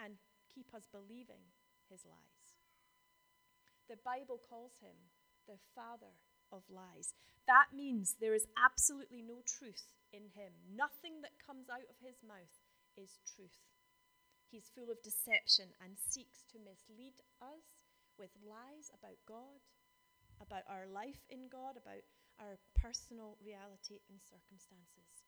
and 0.02 0.18
keep 0.50 0.74
us 0.74 0.90
believing 0.90 1.54
his 1.90 2.02
lies. 2.06 2.58
The 3.90 4.02
Bible 4.02 4.42
calls 4.42 4.74
him 4.82 5.14
the 5.46 5.62
father 5.76 6.18
of 6.52 6.66
lies. 6.70 7.14
That 7.46 7.76
means 7.76 8.16
there 8.18 8.34
is 8.34 8.48
absolutely 8.58 9.22
no 9.22 9.46
truth 9.46 9.92
in 10.14 10.34
him. 10.34 10.54
Nothing 10.66 11.22
that 11.22 11.42
comes 11.42 11.70
out 11.70 11.86
of 11.90 12.00
his 12.02 12.24
mouth 12.26 12.58
is 12.98 13.20
truth. 13.26 13.62
He's 14.50 14.72
full 14.74 14.90
of 14.90 15.02
deception 15.02 15.74
and 15.82 15.98
seeks 15.98 16.46
to 16.54 16.62
mislead 16.62 17.22
us 17.42 17.82
with 18.18 18.30
lies 18.46 18.94
about 18.94 19.18
God 19.28 19.66
about 20.44 20.68
our 20.68 20.86
life 20.86 21.24
in 21.32 21.48
God, 21.48 21.80
about 21.80 22.04
our 22.40 22.60
personal 22.76 23.40
reality 23.40 24.04
and 24.12 24.20
circumstances. 24.20 25.24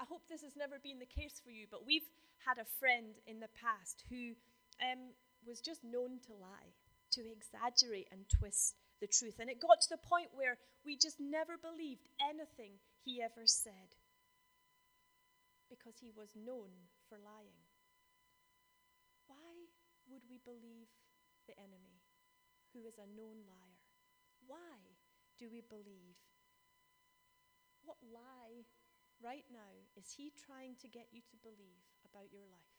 I 0.00 0.08
hope 0.08 0.26
this 0.26 0.42
has 0.42 0.56
never 0.56 0.82
been 0.82 0.98
the 0.98 1.06
case 1.06 1.38
for 1.38 1.50
you, 1.54 1.66
but 1.70 1.86
we've 1.86 2.08
had 2.42 2.58
a 2.58 2.66
friend 2.80 3.14
in 3.26 3.38
the 3.38 3.52
past 3.54 4.02
who 4.10 4.34
um, 4.82 5.14
was 5.46 5.60
just 5.60 5.84
known 5.84 6.18
to 6.26 6.34
lie, 6.34 6.74
to 7.14 7.22
exaggerate 7.22 8.08
and 8.10 8.26
twist 8.26 8.74
the 9.00 9.06
truth. 9.06 9.38
And 9.38 9.48
it 9.48 9.62
got 9.62 9.80
to 9.82 9.92
the 9.94 10.02
point 10.02 10.34
where 10.34 10.58
we 10.84 10.96
just 10.96 11.20
never 11.20 11.54
believed 11.54 12.08
anything 12.18 12.80
he 13.04 13.22
ever 13.22 13.46
said 13.46 13.94
because 15.70 15.98
he 16.00 16.10
was 16.14 16.34
known 16.34 16.90
for 17.08 17.18
lying. 17.18 17.62
Why 19.26 19.70
would 20.10 20.22
we 20.28 20.38
believe 20.44 20.90
the 21.46 21.56
enemy 21.58 22.02
who 22.72 22.84
is 22.86 22.98
a 22.98 23.08
known 23.08 23.46
liar? 23.48 23.73
Why 24.46 24.96
do 25.38 25.48
we 25.50 25.60
believe? 25.60 26.18
What 27.84 28.00
lie 28.00 28.64
right 29.20 29.44
now 29.52 29.84
is 29.96 30.16
he 30.16 30.32
trying 30.32 30.76
to 30.80 30.88
get 30.88 31.12
you 31.12 31.20
to 31.28 31.36
believe 31.44 31.84
about 32.04 32.32
your 32.32 32.48
life? 32.48 32.74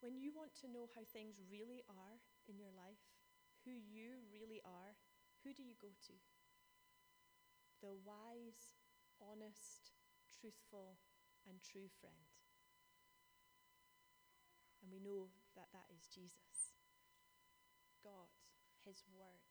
When 0.00 0.16
you 0.16 0.32
want 0.32 0.56
to 0.64 0.72
know 0.72 0.88
how 0.96 1.04
things 1.04 1.36
really 1.52 1.84
are 1.84 2.16
in 2.48 2.56
your 2.56 2.72
life, 2.72 3.04
who 3.68 3.76
you 3.76 4.24
really 4.32 4.64
are, 4.64 4.96
who 5.44 5.52
do 5.52 5.60
you 5.60 5.76
go 5.76 5.92
to? 6.08 6.16
The 7.84 7.92
wise, 7.92 8.80
honest, 9.20 9.92
truthful, 10.40 10.96
and 11.44 11.60
true 11.60 11.92
friend. 12.00 12.32
And 14.80 14.88
we 14.88 15.00
know 15.00 15.28
that 15.56 15.68
that 15.76 15.92
is 15.92 16.08
Jesus. 16.08 16.79
God, 18.02 18.32
His 18.84 19.04
Word. 19.06 19.44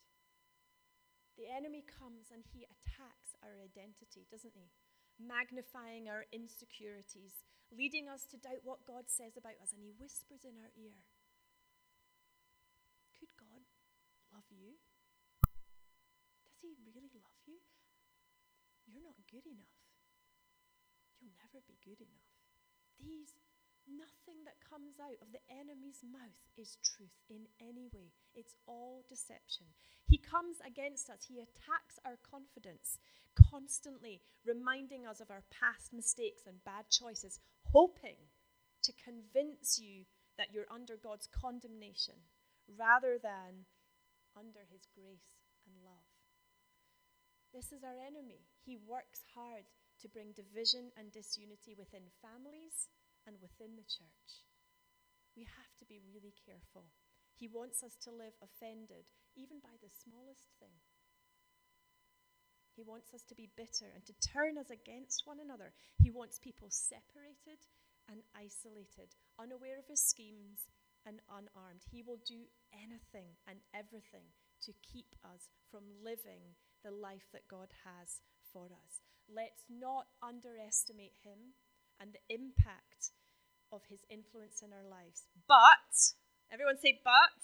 The 1.39 1.47
enemy 1.47 1.87
comes 1.87 2.27
and 2.35 2.43
he 2.43 2.67
attacks 2.67 3.31
our 3.39 3.63
identity, 3.63 4.27
doesn't 4.27 4.59
he? 4.59 4.75
Magnifying 5.15 6.11
our 6.11 6.27
insecurities, 6.35 7.47
leading 7.71 8.11
us 8.11 8.27
to 8.27 8.35
doubt 8.35 8.67
what 8.67 8.83
God 8.83 9.07
says 9.07 9.39
about 9.39 9.55
us, 9.63 9.71
and 9.71 9.79
He 9.79 9.95
whispers 9.95 10.43
in 10.43 10.59
our 10.59 10.75
ear 10.75 10.99
Could 13.15 13.31
God 13.39 13.63
love 14.35 14.51
you? 14.51 14.83
Does 16.43 16.59
He 16.59 16.75
really 16.83 17.07
love 17.15 17.39
you? 17.47 17.63
You're 18.83 19.07
not 19.07 19.23
good 19.31 19.47
enough. 19.47 19.79
You'll 21.23 21.39
never 21.39 21.63
be 21.63 21.79
good 21.79 22.03
enough. 22.03 22.27
These 22.99 23.39
Nothing 23.89 24.45
that 24.45 24.61
comes 24.61 25.01
out 25.01 25.17
of 25.17 25.33
the 25.33 25.41
enemy's 25.49 26.05
mouth 26.05 26.45
is 26.55 26.77
truth 26.85 27.25
in 27.29 27.49
any 27.59 27.89
way. 27.89 28.13
It's 28.35 28.53
all 28.67 29.03
deception. 29.09 29.65
He 30.05 30.17
comes 30.17 30.61
against 30.61 31.09
us, 31.09 31.25
he 31.25 31.41
attacks 31.41 31.97
our 32.05 32.17
confidence, 32.21 32.99
constantly 33.33 34.21
reminding 34.45 35.07
us 35.07 35.19
of 35.19 35.31
our 35.31 35.43
past 35.49 35.91
mistakes 35.93 36.43
and 36.45 36.63
bad 36.63 36.89
choices, 36.89 37.39
hoping 37.73 38.29
to 38.83 38.93
convince 38.93 39.79
you 39.79 40.05
that 40.37 40.53
you're 40.53 40.69
under 40.71 40.95
God's 40.95 41.27
condemnation 41.27 42.15
rather 42.77 43.17
than 43.17 43.65
under 44.37 44.63
his 44.69 44.85
grace 44.93 45.33
and 45.65 45.75
love. 45.83 46.05
This 47.53 47.73
is 47.73 47.83
our 47.83 47.97
enemy. 47.97 48.45
He 48.61 48.77
works 48.77 49.25
hard 49.33 49.65
to 50.01 50.07
bring 50.07 50.31
division 50.31 50.93
and 50.95 51.11
disunity 51.11 51.75
within 51.75 52.13
families 52.21 52.87
and 53.29 53.37
within 53.37 53.77
the 53.77 53.85
church. 53.85 54.41
We 55.37 55.45
have 55.45 55.77
to 55.77 55.85
be 55.85 56.01
really 56.01 56.33
careful. 56.33 56.89
He 57.37 57.45
wants 57.45 57.85
us 57.85 57.93
to 58.03 58.11
live 58.11 58.33
offended, 58.41 59.13
even 59.37 59.61
by 59.61 59.77
the 59.77 59.93
smallest 59.93 60.49
thing. 60.57 60.73
He 62.73 62.81
wants 62.81 63.13
us 63.13 63.21
to 63.29 63.37
be 63.37 63.53
bitter 63.53 63.93
and 63.93 64.01
to 64.09 64.17
turn 64.17 64.57
us 64.57 64.73
against 64.73 65.29
one 65.29 65.37
another. 65.37 65.71
He 66.01 66.09
wants 66.09 66.41
people 66.41 66.73
separated 66.73 67.61
and 68.09 68.25
isolated, 68.33 69.13
unaware 69.37 69.77
of 69.77 69.85
his 69.85 70.01
schemes 70.01 70.65
and 71.05 71.21
unarmed. 71.29 71.85
He 71.85 72.01
will 72.01 72.19
do 72.25 72.49
anything 72.73 73.37
and 73.45 73.59
everything 73.77 74.33
to 74.65 74.73
keep 74.81 75.15
us 75.23 75.47
from 75.69 75.83
living 76.03 76.57
the 76.83 76.91
life 76.91 77.27
that 77.31 77.47
God 77.47 77.69
has 77.85 78.19
for 78.51 78.71
us. 78.73 79.03
Let's 79.27 79.63
not 79.69 80.07
underestimate 80.23 81.19
him 81.21 81.55
and 81.99 82.15
the 82.15 82.23
impact 82.33 83.11
of 83.71 83.81
his 83.89 84.05
influence 84.09 84.61
in 84.61 84.73
our 84.73 84.85
lives. 84.85 85.27
But, 85.47 86.15
everyone 86.51 86.77
say, 86.77 86.99
but, 87.03 87.37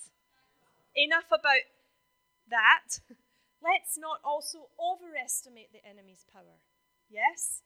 enough 0.95 1.29
about 1.29 1.65
that. 2.49 2.99
Let's 3.63 3.97
not 3.97 4.21
also 4.23 4.69
overestimate 4.77 5.73
the 5.73 5.85
enemy's 5.85 6.25
power. 6.31 6.61
Yes? 7.09 7.61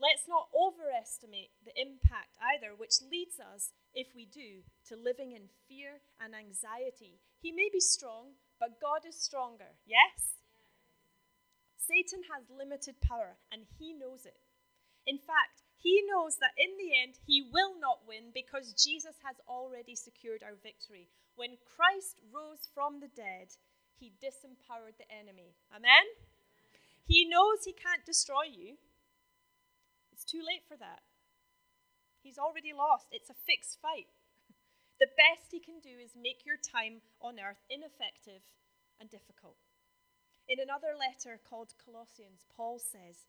Let's 0.00 0.24
not 0.26 0.48
overestimate 0.56 1.52
the 1.60 1.76
impact 1.76 2.34
either, 2.40 2.72
which 2.72 3.04
leads 3.04 3.38
us, 3.38 3.76
if 3.92 4.08
we 4.16 4.24
do, 4.24 4.64
to 4.88 4.96
living 4.96 5.32
in 5.32 5.52
fear 5.68 6.00
and 6.18 6.34
anxiety. 6.34 7.20
He 7.38 7.52
may 7.52 7.68
be 7.70 7.80
strong, 7.80 8.40
but 8.58 8.80
God 8.80 9.04
is 9.06 9.14
stronger. 9.14 9.76
Yes? 9.84 10.40
Satan 11.76 12.22
has 12.32 12.48
limited 12.48 12.96
power, 13.04 13.36
and 13.52 13.68
he 13.78 13.92
knows 13.92 14.24
it. 14.24 14.40
In 15.06 15.18
fact, 15.18 15.62
he 15.80 16.04
knows 16.04 16.36
that 16.36 16.52
in 16.60 16.76
the 16.76 16.92
end 16.92 17.16
he 17.24 17.40
will 17.40 17.72
not 17.80 18.04
win 18.06 18.36
because 18.36 18.76
Jesus 18.76 19.16
has 19.24 19.40
already 19.48 19.96
secured 19.96 20.44
our 20.44 20.60
victory. 20.60 21.08
When 21.36 21.56
Christ 21.64 22.20
rose 22.28 22.68
from 22.76 23.00
the 23.00 23.08
dead, 23.08 23.56
he 23.96 24.12
disempowered 24.20 25.00
the 25.00 25.08
enemy. 25.08 25.56
Amen? 25.72 26.04
He 27.08 27.24
knows 27.24 27.64
he 27.64 27.72
can't 27.72 28.04
destroy 28.04 28.44
you. 28.44 28.76
It's 30.12 30.24
too 30.24 30.44
late 30.44 30.68
for 30.68 30.76
that. 30.76 31.00
He's 32.20 32.36
already 32.36 32.76
lost. 32.76 33.08
It's 33.10 33.32
a 33.32 33.44
fixed 33.48 33.80
fight. 33.80 34.12
The 35.00 35.16
best 35.16 35.48
he 35.48 35.64
can 35.64 35.80
do 35.80 35.96
is 35.96 36.12
make 36.12 36.44
your 36.44 36.60
time 36.60 37.00
on 37.24 37.40
earth 37.40 37.64
ineffective 37.72 38.44
and 39.00 39.08
difficult. 39.08 39.56
In 40.44 40.60
another 40.60 40.92
letter 40.92 41.40
called 41.40 41.72
Colossians, 41.80 42.44
Paul 42.52 42.76
says, 42.76 43.24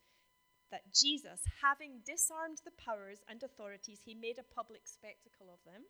that 0.71 0.93
Jesus, 0.95 1.43
having 1.62 2.01
disarmed 2.05 2.60
the 2.63 2.75
powers 2.79 3.19
and 3.27 3.43
authorities, 3.43 3.99
he 4.03 4.15
made 4.15 4.39
a 4.39 4.55
public 4.55 4.88
spectacle 4.88 5.51
of 5.51 5.60
them, 5.63 5.84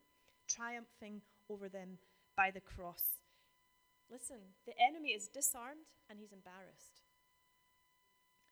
triumphing 0.48 1.22
over 1.50 1.70
them 1.70 1.98
by 2.36 2.52
the 2.52 2.60
cross. 2.60 3.22
Listen, 4.10 4.58
the 4.65 4.74
enemy 4.82 5.10
is 5.10 5.28
disarmed 5.28 5.88
and 6.10 6.20
he's 6.20 6.34
embarrassed. 6.34 7.06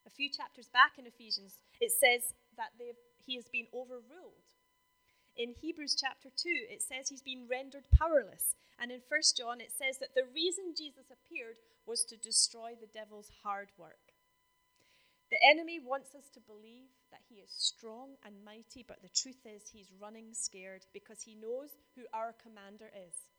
A 0.08 0.10
few 0.10 0.30
chapters 0.30 0.70
back 0.70 0.98
in 0.98 1.06
Ephesians, 1.06 1.60
it 1.82 1.92
says 1.92 2.34
that 2.56 2.72
he 3.26 3.36
has 3.36 3.46
been 3.52 3.68
overruled. 3.74 4.48
In 5.36 5.56
Hebrews 5.60 5.96
chapter 6.00 6.30
2, 6.30 6.50
it 6.70 6.82
says 6.82 7.10
he's 7.10 7.22
been 7.22 7.48
rendered 7.50 7.84
powerless. 7.98 8.56
And 8.80 8.92
in 8.92 9.02
1 9.08 9.22
John, 9.38 9.60
it 9.60 9.72
says 9.72 10.00
that 10.00 10.16
the 10.16 10.28
reason 10.34 10.76
Jesus 10.76 11.12
appeared 11.12 11.58
was 11.86 12.06
to 12.06 12.16
destroy 12.18 12.76
the 12.80 12.88
devil's 12.88 13.30
hard 13.44 13.70
work. 13.78 14.09
The 15.32 15.38
enemy 15.46 15.80
wants 15.80 16.16
us 16.16 16.26
to 16.34 16.40
believe 16.40 16.90
that 17.12 17.22
he 17.30 17.36
is 17.36 17.52
strong 17.54 18.18
and 18.26 18.44
mighty, 18.44 18.84
but 18.88 19.02
the 19.02 19.14
truth 19.14 19.46
is 19.46 19.70
he's 19.70 19.94
running 20.02 20.34
scared 20.34 20.86
because 20.92 21.22
he 21.22 21.36
knows 21.36 21.70
who 21.96 22.10
our 22.14 22.34
commander 22.34 22.90
is. 22.90 23.30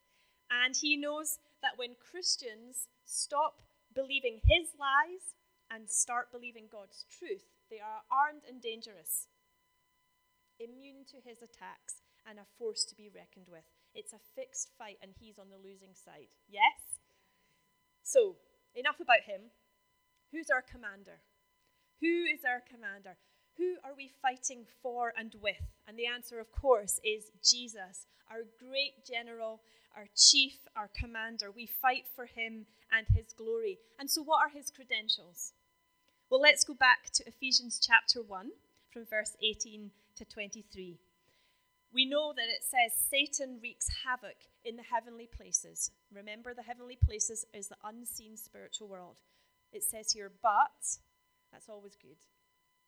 And 0.50 0.74
he 0.76 0.96
knows 0.96 1.38
that 1.62 1.78
when 1.78 1.98
Christians 1.98 2.86
stop 3.04 3.62
believing 3.94 4.38
his 4.46 4.70
lies 4.78 5.34
and 5.70 5.90
start 5.90 6.30
believing 6.30 6.66
God's 6.70 7.04
truth, 7.10 7.46
they 7.70 7.78
are 7.78 8.02
armed 8.10 8.42
and 8.46 8.62
dangerous, 8.62 9.26
immune 10.58 11.06
to 11.10 11.18
his 11.22 11.42
attacks, 11.42 12.02
and 12.28 12.38
a 12.38 12.46
force 12.58 12.84
to 12.84 12.94
be 12.94 13.10
reckoned 13.10 13.46
with. 13.48 13.66
It's 13.94 14.12
a 14.12 14.22
fixed 14.36 14.70
fight, 14.78 14.98
and 15.02 15.12
he's 15.18 15.38
on 15.38 15.50
the 15.50 15.58
losing 15.58 15.94
side. 15.94 16.30
Yes? 16.48 17.00
So, 18.02 18.36
enough 18.74 19.00
about 19.00 19.26
him. 19.26 19.50
Who's 20.30 20.50
our 20.50 20.62
commander? 20.62 21.22
Who 22.00 22.24
is 22.24 22.44
our 22.48 22.62
commander? 22.64 23.16
Who 23.58 23.76
are 23.84 23.94
we 23.94 24.10
fighting 24.22 24.64
for 24.82 25.12
and 25.18 25.34
with? 25.40 25.68
And 25.86 25.98
the 25.98 26.06
answer, 26.06 26.40
of 26.40 26.50
course, 26.50 26.98
is 27.04 27.30
Jesus, 27.44 28.06
our 28.30 28.48
great 28.58 29.04
general, 29.04 29.60
our 29.94 30.06
chief, 30.16 30.54
our 30.74 30.88
commander. 30.98 31.50
We 31.50 31.66
fight 31.66 32.04
for 32.16 32.24
him 32.24 32.66
and 32.90 33.06
his 33.14 33.34
glory. 33.36 33.78
And 33.98 34.10
so, 34.10 34.22
what 34.22 34.40
are 34.40 34.48
his 34.48 34.70
credentials? 34.70 35.52
Well, 36.30 36.40
let's 36.40 36.64
go 36.64 36.74
back 36.74 37.10
to 37.14 37.26
Ephesians 37.26 37.78
chapter 37.78 38.22
1, 38.22 38.50
from 38.92 39.04
verse 39.04 39.36
18 39.42 39.90
to 40.16 40.24
23. 40.24 40.98
We 41.92 42.06
know 42.06 42.32
that 42.34 42.48
it 42.48 42.62
says 42.62 42.96
Satan 43.10 43.58
wreaks 43.60 43.88
havoc 44.06 44.36
in 44.64 44.76
the 44.76 44.82
heavenly 44.82 45.26
places. 45.26 45.90
Remember, 46.14 46.54
the 46.54 46.62
heavenly 46.62 46.96
places 47.04 47.44
is 47.52 47.68
the 47.68 47.76
unseen 47.84 48.36
spiritual 48.36 48.88
world. 48.88 49.16
It 49.72 49.82
says 49.82 50.12
here, 50.12 50.30
but 50.42 50.98
that's 51.52 51.68
always 51.68 51.96
good. 51.96 52.18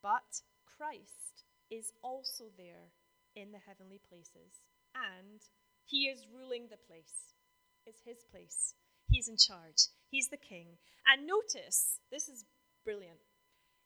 But 0.03 0.43
Christ 0.77 1.45
is 1.71 1.93
also 2.03 2.51
there 2.57 2.91
in 3.35 3.53
the 3.53 3.63
heavenly 3.67 4.01
places, 4.09 4.61
and 4.95 5.41
he 5.85 6.09
is 6.09 6.27
ruling 6.29 6.69
the 6.69 6.77
place. 6.77 7.35
It's 7.87 8.03
his 8.05 8.23
place. 8.31 8.75
He's 9.09 9.29
in 9.29 9.37
charge. 9.37 9.91
He's 10.11 10.29
the 10.29 10.37
king. 10.41 10.79
And 11.07 11.27
notice, 11.27 11.99
this 12.11 12.29
is 12.29 12.45
brilliant. 12.85 13.19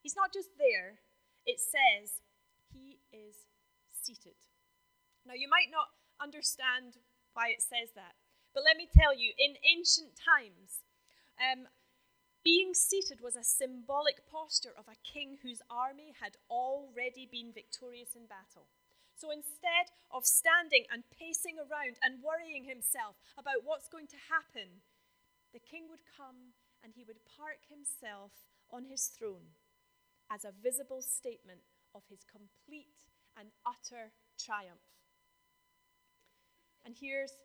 He's 0.03 0.15
not 0.15 0.33
just 0.33 0.49
there, 0.57 0.99
it 1.45 1.59
says 1.59 2.21
he 2.71 2.99
is 3.11 3.47
seated. 3.91 4.35
Now, 5.25 5.33
you 5.33 5.49
might 5.49 5.71
not 5.71 5.91
understand 6.21 6.99
why 7.33 7.49
it 7.49 7.61
says 7.61 7.91
that, 7.95 8.15
But 8.53 8.63
let 8.63 8.77
me 8.77 8.89
tell 8.89 9.13
you, 9.13 9.33
in 9.37 9.53
ancient 9.61 10.17
times, 10.17 10.81
um, 11.37 11.69
being 12.47 12.71
seated 12.71 13.19
was 13.19 13.35
a 13.35 13.43
symbolic 13.43 14.23
posture 14.23 14.71
of 14.79 14.87
a 14.87 14.95
king 15.03 15.35
whose 15.43 15.59
army 15.67 16.15
had 16.15 16.39
already 16.47 17.27
been 17.27 17.51
victorious 17.51 18.15
in 18.15 18.23
battle. 18.23 18.71
So 19.19 19.35
instead 19.35 19.91
of 20.15 20.23
standing 20.23 20.87
and 20.87 21.03
pacing 21.11 21.59
around 21.59 21.99
and 21.99 22.23
worrying 22.23 22.63
himself 22.63 23.19
about 23.35 23.67
what's 23.67 23.91
going 23.91 24.07
to 24.15 24.27
happen, 24.31 24.79
the 25.51 25.59
king 25.59 25.91
would 25.91 26.07
come 26.07 26.55
and 26.79 26.95
he 26.95 27.03
would 27.03 27.19
park 27.27 27.67
himself 27.67 28.31
on 28.71 28.87
his 28.87 29.11
throne 29.11 29.59
as 30.31 30.47
a 30.47 30.55
visible 30.55 31.03
statement 31.03 31.67
of 31.91 32.07
his 32.07 32.23
complete 32.23 33.11
and 33.35 33.51
utter 33.67 34.15
triumph. 34.39 34.87
And 36.87 36.95
here's 36.95 37.35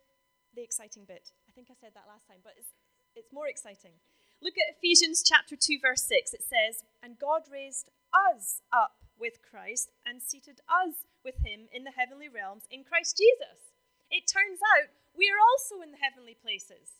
the 0.55 0.63
exciting 0.63 1.03
bit. 1.03 1.35
I 1.43 1.51
think 1.51 1.67
I 1.67 1.75
said 1.75 1.91
that 1.91 2.07
last 2.07 2.23
time, 2.23 2.39
but 2.39 2.55
it's, 2.55 2.71
it's 3.19 3.35
more 3.35 3.51
exciting. 3.51 3.99
Look 4.43 4.59
at 4.59 4.75
Ephesians 4.75 5.23
chapter 5.23 5.55
2, 5.55 5.79
verse 5.79 6.03
6. 6.03 6.35
It 6.35 6.43
says, 6.43 6.83
And 6.99 7.15
God 7.15 7.47
raised 7.47 7.87
us 8.11 8.59
up 8.75 8.99
with 9.15 9.39
Christ 9.39 9.95
and 10.03 10.19
seated 10.19 10.59
us 10.67 11.07
with 11.23 11.39
him 11.39 11.71
in 11.71 11.87
the 11.87 11.95
heavenly 11.95 12.27
realms 12.27 12.67
in 12.67 12.83
Christ 12.83 13.15
Jesus. 13.15 13.71
It 14.11 14.27
turns 14.27 14.59
out 14.75 14.91
we 15.15 15.31
are 15.31 15.39
also 15.39 15.79
in 15.79 15.95
the 15.95 16.03
heavenly 16.03 16.35
places. 16.35 16.99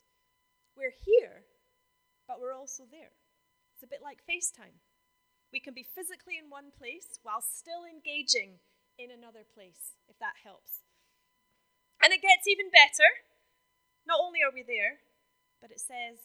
We're 0.79 0.95
here, 0.95 1.43
but 2.31 2.39
we're 2.39 2.55
also 2.55 2.87
there. 2.87 3.11
It's 3.75 3.83
a 3.83 3.91
bit 3.91 3.99
like 3.99 4.23
FaceTime. 4.23 4.79
We 5.51 5.59
can 5.59 5.75
be 5.75 5.83
physically 5.83 6.39
in 6.39 6.47
one 6.47 6.71
place 6.71 7.19
while 7.27 7.43
still 7.43 7.83
engaging 7.83 8.63
in 8.95 9.11
another 9.11 9.43
place, 9.43 9.99
if 10.07 10.15
that 10.23 10.39
helps. 10.47 10.79
And 11.99 12.15
it 12.15 12.23
gets 12.23 12.47
even 12.47 12.71
better. 12.71 13.27
Not 14.07 14.23
only 14.23 14.39
are 14.39 14.55
we 14.55 14.63
there, 14.63 15.03
but 15.59 15.75
it 15.75 15.83
says 15.83 16.23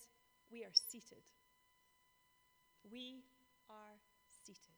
we 0.51 0.65
are 0.65 0.73
seated. 0.73 1.25
We 2.85 3.25
are 3.69 4.01
seated. 4.45 4.77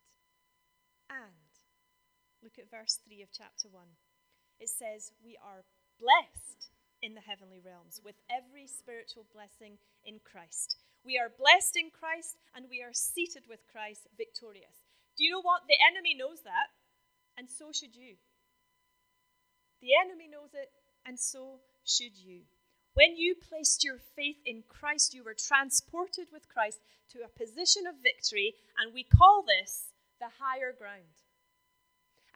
And 1.08 1.50
look 2.42 2.58
at 2.58 2.70
verse 2.70 2.98
3 3.06 3.22
of 3.22 3.30
chapter 3.30 3.68
1. 3.70 3.84
It 4.58 4.68
says, 4.68 5.12
We 5.22 5.38
are 5.42 5.64
blessed 5.98 6.70
in 7.02 7.14
the 7.14 7.24
heavenly 7.24 7.62
realms 7.64 8.00
with 8.04 8.16
every 8.28 8.66
spiritual 8.66 9.26
blessing 9.32 9.78
in 10.04 10.20
Christ. 10.20 10.76
We 11.04 11.16
are 11.16 11.32
blessed 11.32 11.76
in 11.76 11.88
Christ 11.88 12.36
and 12.54 12.68
we 12.68 12.82
are 12.82 12.92
seated 12.92 13.48
with 13.48 13.64
Christ 13.72 14.06
victorious. 14.16 14.84
Do 15.16 15.24
you 15.24 15.32
know 15.32 15.42
what? 15.42 15.64
The 15.68 15.80
enemy 15.80 16.16
knows 16.16 16.44
that, 16.44 16.72
and 17.36 17.48
so 17.48 17.72
should 17.72 17.96
you. 17.96 18.16
The 19.80 19.96
enemy 19.96 20.28
knows 20.28 20.52
it, 20.52 20.68
and 21.06 21.18
so 21.18 21.60
should 21.84 22.16
you. 22.16 22.44
When 23.00 23.16
you 23.16 23.34
placed 23.34 23.82
your 23.82 23.96
faith 23.96 24.36
in 24.44 24.62
Christ, 24.68 25.14
you 25.14 25.24
were 25.24 25.32
transported 25.32 26.28
with 26.30 26.50
Christ 26.50 26.80
to 27.12 27.20
a 27.24 27.32
position 27.32 27.86
of 27.86 27.94
victory, 28.02 28.52
and 28.76 28.92
we 28.92 29.04
call 29.04 29.42
this 29.42 29.94
the 30.20 30.28
higher 30.38 30.74
ground. 30.76 31.24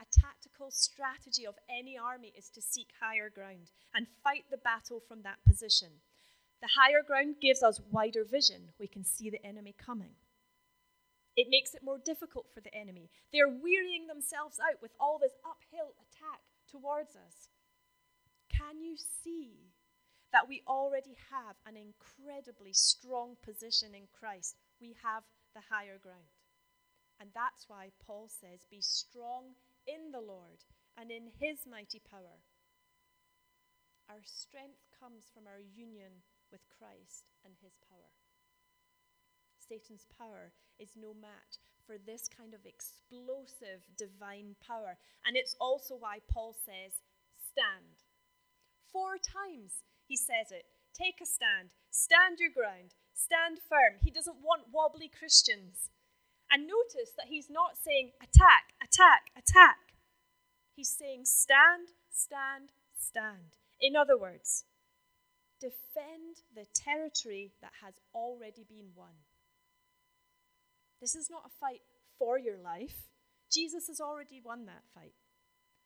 A 0.01 0.07
tactical 0.11 0.71
strategy 0.71 1.47
of 1.47 1.57
any 1.69 1.99
army 1.99 2.33
is 2.35 2.49
to 2.49 2.63
seek 2.63 2.89
higher 2.99 3.29
ground 3.29 3.73
and 3.95 4.07
fight 4.25 4.45
the 4.51 4.57
battle 4.57 5.03
from 5.07 5.21
that 5.21 5.45
position. 5.47 6.01
The 6.63 6.73
higher 6.81 7.03
ground 7.07 7.35
gives 7.43 7.63
us 7.63 7.83
wider 7.93 8.25
vision. 8.25 8.73
We 8.81 8.87
can 8.87 9.05
see 9.05 9.29
the 9.29 9.45
enemy 9.45 9.75
coming. 9.77 10.17
It 11.37 11.49
makes 11.51 11.75
it 11.75 11.85
more 11.85 11.99
difficult 11.99 12.47
for 12.55 12.63
the 12.63 12.75
enemy. 12.75 13.11
They're 13.35 13.53
wearying 13.53 14.07
themselves 14.07 14.59
out 14.59 14.81
with 14.81 14.93
all 14.99 15.19
this 15.19 15.37
uphill 15.45 15.93
attack 16.01 16.41
towards 16.73 17.17
us. 17.17 17.51
Can 18.49 18.81
you 18.81 18.97
see 18.97 19.74
that 20.35 20.51
we 20.51 20.67
already 20.67 21.15
have 21.31 21.55
an 21.63 21.79
incredibly 21.79 22.75
strong 22.75 23.39
position 23.47 23.95
in 23.95 24.11
Christ? 24.11 24.59
We 24.83 24.99
have 25.07 25.23
the 25.55 25.63
higher 25.71 26.03
ground. 26.03 26.35
And 27.23 27.31
that's 27.31 27.71
why 27.71 27.95
Paul 28.03 28.27
says, 28.27 28.67
Be 28.67 28.83
strong 28.83 29.55
in 29.87 30.11
the 30.11 30.21
Lord 30.21 30.67
and 30.99 31.15
in 31.15 31.31
his 31.39 31.63
mighty 31.71 32.03
power. 32.03 32.43
Our 34.11 34.27
strength 34.27 34.83
comes 34.99 35.31
from 35.31 35.47
our 35.47 35.63
union 35.63 36.27
with 36.51 36.67
Christ 36.67 37.31
and 37.47 37.55
his 37.63 37.79
power. 37.87 38.11
Satan's 39.63 40.11
power 40.19 40.51
is 40.83 40.99
no 40.99 41.15
match 41.15 41.63
for 41.87 41.95
this 41.95 42.29
kind 42.29 42.53
of 42.53 42.67
explosive 42.67 43.87
divine 43.97 44.59
power. 44.59 44.99
And 45.25 45.37
it's 45.37 45.55
also 45.61 45.95
why 45.95 46.19
Paul 46.27 46.59
says, 46.59 46.99
Stand. 47.39 48.03
Four 48.93 49.17
times 49.23 49.83
he 50.07 50.17
says 50.17 50.51
it. 50.51 50.67
Take 50.95 51.21
a 51.23 51.27
stand. 51.27 51.71
Stand 51.91 52.39
your 52.39 52.51
ground. 52.51 52.95
Stand 53.15 53.59
firm. 53.59 53.99
He 54.03 54.11
doesn't 54.11 54.43
want 54.43 54.73
wobbly 54.73 55.09
Christians. 55.09 55.91
And 56.51 56.67
notice 56.67 57.13
that 57.17 57.27
he's 57.29 57.51
not 57.51 57.77
saying 57.83 58.13
attack, 58.23 58.75
attack, 58.83 59.33
attack. 59.37 59.95
He's 60.75 60.91
saying 60.91 61.25
stand, 61.25 61.89
stand, 62.11 62.71
stand. 62.99 63.59
In 63.81 63.97
other 63.97 64.19
words, 64.19 64.65
defend 65.61 66.43
the 66.55 66.67
territory 66.75 67.53
that 67.61 67.73
has 67.83 67.95
already 68.15 68.65
been 68.69 68.91
won. 68.95 69.15
This 71.01 71.15
is 71.15 71.31
not 71.31 71.47
a 71.47 71.59
fight 71.61 71.83
for 72.19 72.39
your 72.39 72.57
life. 72.57 73.09
Jesus 73.51 73.89
has 73.89 74.01
already 74.01 74.41
won 74.45 74.67
that 74.67 74.85
fight. 74.95 75.15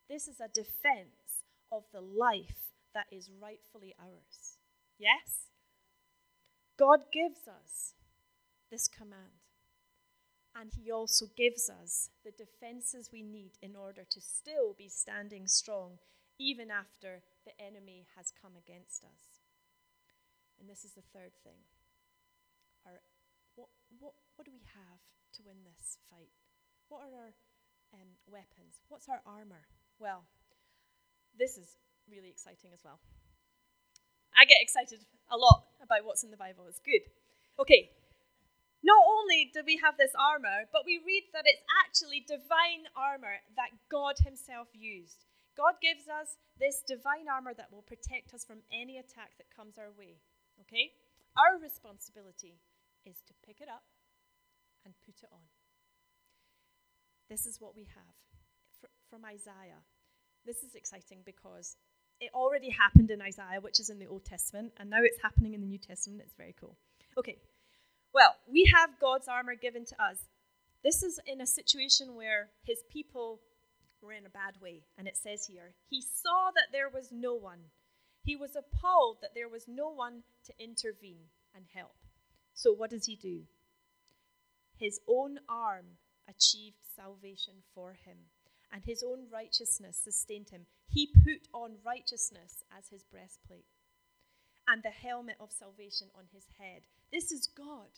This 0.09 0.29
is 0.29 0.41
a 0.41 0.49
defense 0.49 1.45
of 1.71 1.85
the 1.93 2.01
life 2.01 2.73
that 2.95 3.07
is 3.11 3.31
rightfully 3.41 3.95
ours. 4.01 4.59
Yes? 4.99 5.49
God 6.79 7.01
gives 7.13 7.47
us 7.49 7.95
this 8.71 8.89
command. 8.89 9.43
And 10.55 10.73
He 10.75 10.91
also 10.91 11.27
gives 11.37 11.71
us 11.71 12.11
the 12.25 12.33
defenses 12.33 13.11
we 13.13 13.23
need 13.23 13.53
in 13.63 13.77
order 13.77 14.03
to 14.11 14.21
still 14.21 14.75
be 14.77 14.89
standing 14.89 15.47
strong, 15.47 15.99
even 16.39 16.71
after 16.71 17.23
the 17.45 17.55
enemy 17.63 18.07
has 18.17 18.33
come 18.43 18.53
against 18.59 19.05
us. 19.05 19.39
And 20.59 20.69
this 20.69 20.85
is 20.85 20.93
the 20.95 21.07
third 21.15 21.33
thing. 21.45 21.63
Our, 22.87 23.01
what, 23.55 23.69
what, 24.01 24.15
what 24.35 24.45
do 24.45 24.51
we 24.51 24.67
have 24.75 25.01
to 25.35 25.43
win 25.47 25.63
this 25.63 25.99
fight? 26.11 26.35
What 26.89 27.07
are 27.07 27.15
our 27.15 27.35
um, 27.95 28.19
weapons? 28.27 28.83
What's 28.89 29.09
our 29.09 29.23
armor? 29.27 29.69
Well, 29.99 30.25
this 31.39 31.57
is 31.57 31.77
really 32.11 32.29
exciting 32.29 32.71
as 32.73 32.81
well. 32.85 33.01
I 34.37 34.45
get 34.45 34.61
excited 34.61 35.05
a 35.31 35.37
lot 35.37 35.65
about 35.83 36.05
what's 36.05 36.25
in 36.25 36.31
the 36.31 36.37
Bible. 36.37 36.67
It's 36.69 36.81
good. 36.81 37.03
Okay, 37.59 37.91
not 38.83 39.03
only 39.03 39.51
do 39.53 39.63
we 39.67 39.77
have 39.83 39.99
this 39.99 40.15
armor, 40.15 40.71
but 40.73 40.87
we 40.87 41.03
read 41.05 41.27
that 41.35 41.45
it's 41.47 41.63
actually 41.83 42.23
divine 42.23 42.87
armor 42.95 43.43
that 43.59 43.75
God 43.91 44.15
Himself 44.23 44.69
used. 44.73 45.27
God 45.59 45.83
gives 45.83 46.07
us 46.07 46.39
this 46.63 46.87
divine 46.87 47.27
armor 47.27 47.53
that 47.59 47.75
will 47.75 47.83
protect 47.83 48.33
us 48.33 48.47
from 48.47 48.63
any 48.71 48.99
attack 48.99 49.35
that 49.39 49.51
comes 49.51 49.75
our 49.77 49.91
way. 49.99 50.23
Okay? 50.63 50.95
Our 51.35 51.59
responsibility 51.59 52.63
is 53.05 53.19
to 53.27 53.35
pick 53.43 53.61
it 53.61 53.69
up 53.69 53.83
and 54.87 54.95
put 55.05 55.19
it 55.19 55.31
on. 55.35 55.43
This 57.29 57.45
is 57.45 57.61
what 57.61 57.75
we 57.75 57.91
have 57.91 58.15
from 59.11 59.25
Isaiah. 59.25 59.83
This 60.47 60.63
is 60.63 60.75
exciting 60.75 61.27
because 61.27 61.77
it 62.21 62.31
already 62.35 62.71
happened 62.71 63.11
in 63.11 63.23
Isaiah, 63.23 63.61
which 63.61 63.81
is 63.81 63.91
in 63.91 63.99
the 63.99 64.07
Old 64.07 64.25
Testament, 64.25 64.73
and 64.79 64.91
now 64.91 64.99
it's 65.03 65.23
happening 65.23 65.55
in 65.55 65.61
the 65.61 65.67
New 65.67 65.79
Testament. 65.79 66.23
It's 66.25 66.35
very 66.35 66.55
cool. 66.59 66.77
Okay, 67.17 67.37
well, 68.13 68.35
we 68.51 68.65
have 68.75 68.99
God's 69.01 69.29
armor 69.29 69.55
given 69.55 69.85
to 69.87 70.03
us. 70.03 70.19
This 70.83 71.03
is 71.03 71.21
in 71.27 71.41
a 71.41 71.47
situation 71.47 72.15
where 72.15 72.49
his 72.63 72.83
people 72.91 73.41
were 74.01 74.13
in 74.13 74.27
a 74.27 74.31
bad 74.31 74.55
way, 74.61 74.83
and 74.97 75.07
it 75.07 75.17
says 75.17 75.47
here, 75.47 75.75
He 75.89 76.03
saw 76.03 76.51
that 76.55 76.69
there 76.73 76.89
was 76.89 77.11
no 77.13 77.35
one. 77.35 77.61
He 78.23 78.37
was 78.37 78.57
appalled 78.57 79.19
that 79.23 79.35
there 79.35 79.49
was 79.49 79.67
no 79.69 79.89
one 79.89 80.23
to 80.45 80.53
intervene 80.59 81.27
and 81.55 81.65
help. 81.75 81.97
So, 82.55 82.73
what 82.73 82.91
does 82.91 83.07
he 83.07 83.17
do? 83.17 83.43
His 84.77 85.01
own 85.09 85.41
arm 85.49 85.99
achieved 86.29 86.79
salvation 86.95 87.55
for 87.75 87.93
him 87.93 88.17
and 88.73 88.85
his 88.85 89.03
own 89.03 89.27
righteousness 89.33 89.97
sustained 89.97 90.51
him. 90.51 90.67
He 90.87 91.07
put 91.07 91.49
on 91.53 91.77
righteousness 91.85 92.65
as 92.77 92.89
his 92.89 93.05
breastplate 93.05 93.67
and 94.67 94.83
the 94.83 94.91
helmet 94.91 95.37
of 95.41 95.53
salvation 95.53 96.09
on 96.17 96.25
his 96.33 96.45
head. 96.59 96.83
This 97.13 97.33
is 97.33 97.49
God. 97.57 97.89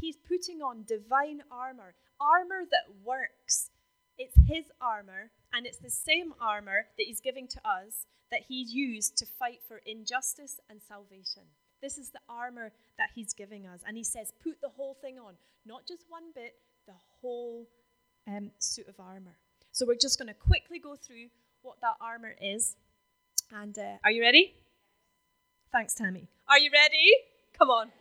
He's 0.00 0.16
putting 0.16 0.62
on 0.62 0.84
divine 0.86 1.42
armor, 1.50 1.94
armor 2.20 2.64
that 2.70 3.04
works. 3.04 3.70
It's 4.16 4.36
his 4.46 4.64
armor, 4.80 5.30
and 5.52 5.66
it's 5.66 5.78
the 5.78 5.90
same 5.90 6.34
armor 6.40 6.86
that 6.96 7.04
he's 7.06 7.20
giving 7.20 7.46
to 7.48 7.60
us 7.68 8.06
that 8.30 8.42
he 8.48 8.62
used 8.62 9.16
to 9.18 9.26
fight 9.26 9.60
for 9.66 9.80
injustice 9.86 10.60
and 10.68 10.80
salvation. 10.82 11.42
This 11.80 11.98
is 11.98 12.10
the 12.10 12.20
armor 12.28 12.72
that 12.98 13.10
he's 13.14 13.32
giving 13.32 13.66
us. 13.66 13.80
And 13.86 13.96
he 13.96 14.04
says, 14.04 14.32
put 14.42 14.60
the 14.60 14.68
whole 14.68 14.94
thing 15.00 15.18
on, 15.18 15.34
not 15.64 15.86
just 15.86 16.04
one 16.08 16.32
bit, 16.34 16.54
the 16.86 16.94
whole 17.20 17.68
um, 18.26 18.50
suit 18.58 18.88
of 18.88 18.98
armor. 18.98 19.36
So 19.78 19.86
we're 19.86 19.94
just 19.94 20.18
going 20.18 20.26
to 20.26 20.34
quickly 20.34 20.80
go 20.80 20.96
through 20.96 21.30
what 21.62 21.78
that 21.82 21.94
armor 22.00 22.34
is. 22.42 22.74
And 23.54 23.78
uh, 23.78 24.02
are 24.02 24.10
you 24.10 24.20
ready? 24.22 24.58
Thanks, 25.70 25.94
Tammy. 25.94 26.26
Are 26.50 26.58
you 26.58 26.68
ready? 26.74 27.14
Come 27.56 27.70
on. 27.70 27.92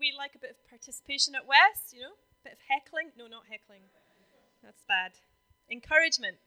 We 0.00 0.12
like 0.18 0.34
a 0.34 0.40
bit 0.42 0.50
of 0.50 0.56
participation 0.68 1.36
at 1.36 1.46
West, 1.46 1.94
you 1.94 2.00
know? 2.00 2.10
A 2.10 2.42
bit 2.42 2.54
of 2.54 2.58
heckling. 2.66 3.14
No, 3.16 3.28
not 3.28 3.44
heckling. 3.48 3.82
That's 4.64 4.82
bad. 4.88 5.12
Encouragement. 5.70 6.38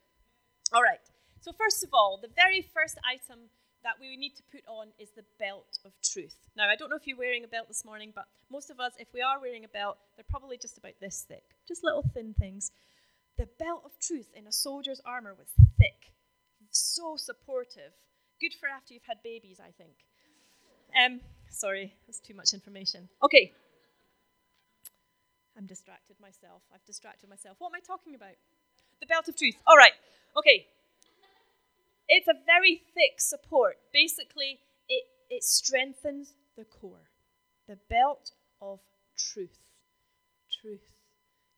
All 0.74 0.84
right. 0.84 1.00
So, 1.40 1.54
first 1.54 1.82
of 1.86 1.92
all, 1.94 2.20
the 2.22 2.36
very 2.36 2.62
first 2.62 3.00
item 3.08 3.48
that 3.86 3.96
we 4.02 4.18
need 4.18 4.36
to 4.36 4.44
put 4.52 4.68
on 4.68 4.88
is 5.00 5.08
the 5.16 5.24
belt 5.40 5.80
of 5.86 5.94
truth. 6.04 6.36
Now, 6.58 6.68
I 6.68 6.76
don't 6.76 6.90
know 6.90 6.98
if 6.98 7.08
you're 7.08 7.16
wearing 7.16 7.46
a 7.46 7.48
belt 7.48 7.70
this 7.70 7.86
morning, 7.86 8.12
but 8.14 8.26
most 8.52 8.70
of 8.70 8.82
us, 8.82 8.92
if 9.00 9.08
we 9.14 9.22
are 9.22 9.40
wearing 9.40 9.64
a 9.64 9.70
belt, 9.70 9.96
they're 10.18 10.28
probably 10.28 10.58
just 10.58 10.78
about 10.78 11.00
this 11.00 11.24
thick, 11.26 11.44
just 11.66 11.82
little 11.82 12.04
thin 12.14 12.36
things. 12.38 12.74
The 13.38 13.48
belt 13.60 13.82
of 13.86 14.00
truth 14.00 14.30
in 14.34 14.48
a 14.48 14.52
soldier's 14.52 15.02
armor 15.06 15.34
was 15.38 15.50
thick, 15.78 16.14
so 16.70 17.16
supportive. 17.18 17.92
Good 18.40 18.54
for 18.54 18.68
after 18.68 18.94
you've 18.94 19.04
had 19.08 19.18
babies, 19.24 19.60
I 19.60 19.72
think. 19.72 19.94
Um, 20.96 21.20
sorry, 21.50 21.94
that's 22.08 22.20
too 22.20 22.34
much 22.34 22.54
information. 22.54 23.10
Okay. 23.22 23.52
I'm 25.58 25.66
distracted 25.66 26.18
myself. 26.22 26.62
I've 26.74 26.84
distracted 26.86 27.30
myself. 27.30 27.58
What 27.60 27.70
am 27.70 27.76
I 27.76 27.80
talking 27.86 28.16
about? 28.16 28.36
The 29.00 29.06
belt 29.06 29.28
of 29.28 29.38
truth. 29.38 29.56
All 29.68 29.78
right. 29.78 29.94
Okay. 30.38 30.68
It's 32.08 32.28
a 32.28 32.34
very 32.46 32.82
thick 32.94 33.20
support. 33.20 33.78
Basically, 33.92 34.60
it, 34.88 35.04
it 35.30 35.44
strengthens 35.44 36.34
the 36.58 36.66
core. 36.66 37.10
The 37.68 37.78
belt 37.90 38.32
of 38.62 38.80
truth. 39.18 39.60
Truth. 40.62 40.95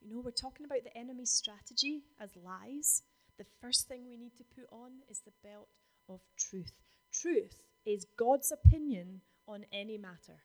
You 0.00 0.10
know, 0.14 0.22
we're 0.24 0.30
talking 0.30 0.66
about 0.66 0.84
the 0.84 0.96
enemy's 0.96 1.30
strategy 1.30 2.02
as 2.20 2.30
lies. 2.36 3.02
The 3.38 3.46
first 3.60 3.88
thing 3.88 4.06
we 4.06 4.16
need 4.16 4.36
to 4.36 4.44
put 4.44 4.66
on 4.72 5.02
is 5.08 5.20
the 5.20 5.32
belt 5.42 5.68
of 6.08 6.20
truth. 6.36 6.78
Truth 7.12 7.62
is 7.84 8.06
God's 8.16 8.52
opinion 8.52 9.22
on 9.46 9.64
any 9.72 9.98
matter. 9.98 10.42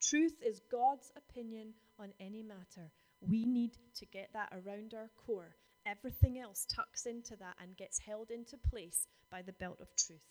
Truth 0.00 0.42
is 0.44 0.60
God's 0.70 1.12
opinion 1.16 1.74
on 1.98 2.12
any 2.20 2.42
matter. 2.42 2.92
We 3.20 3.44
need 3.44 3.72
to 3.96 4.06
get 4.06 4.30
that 4.32 4.52
around 4.52 4.94
our 4.94 5.10
core 5.26 5.56
Everything 5.84 6.38
else 6.38 6.64
tucks 6.64 7.06
into 7.06 7.34
that 7.36 7.56
and 7.60 7.76
gets 7.76 7.98
held 7.98 8.30
into 8.30 8.56
place 8.56 9.08
by 9.30 9.42
the 9.42 9.52
belt 9.52 9.78
of 9.80 9.96
truth. 9.96 10.22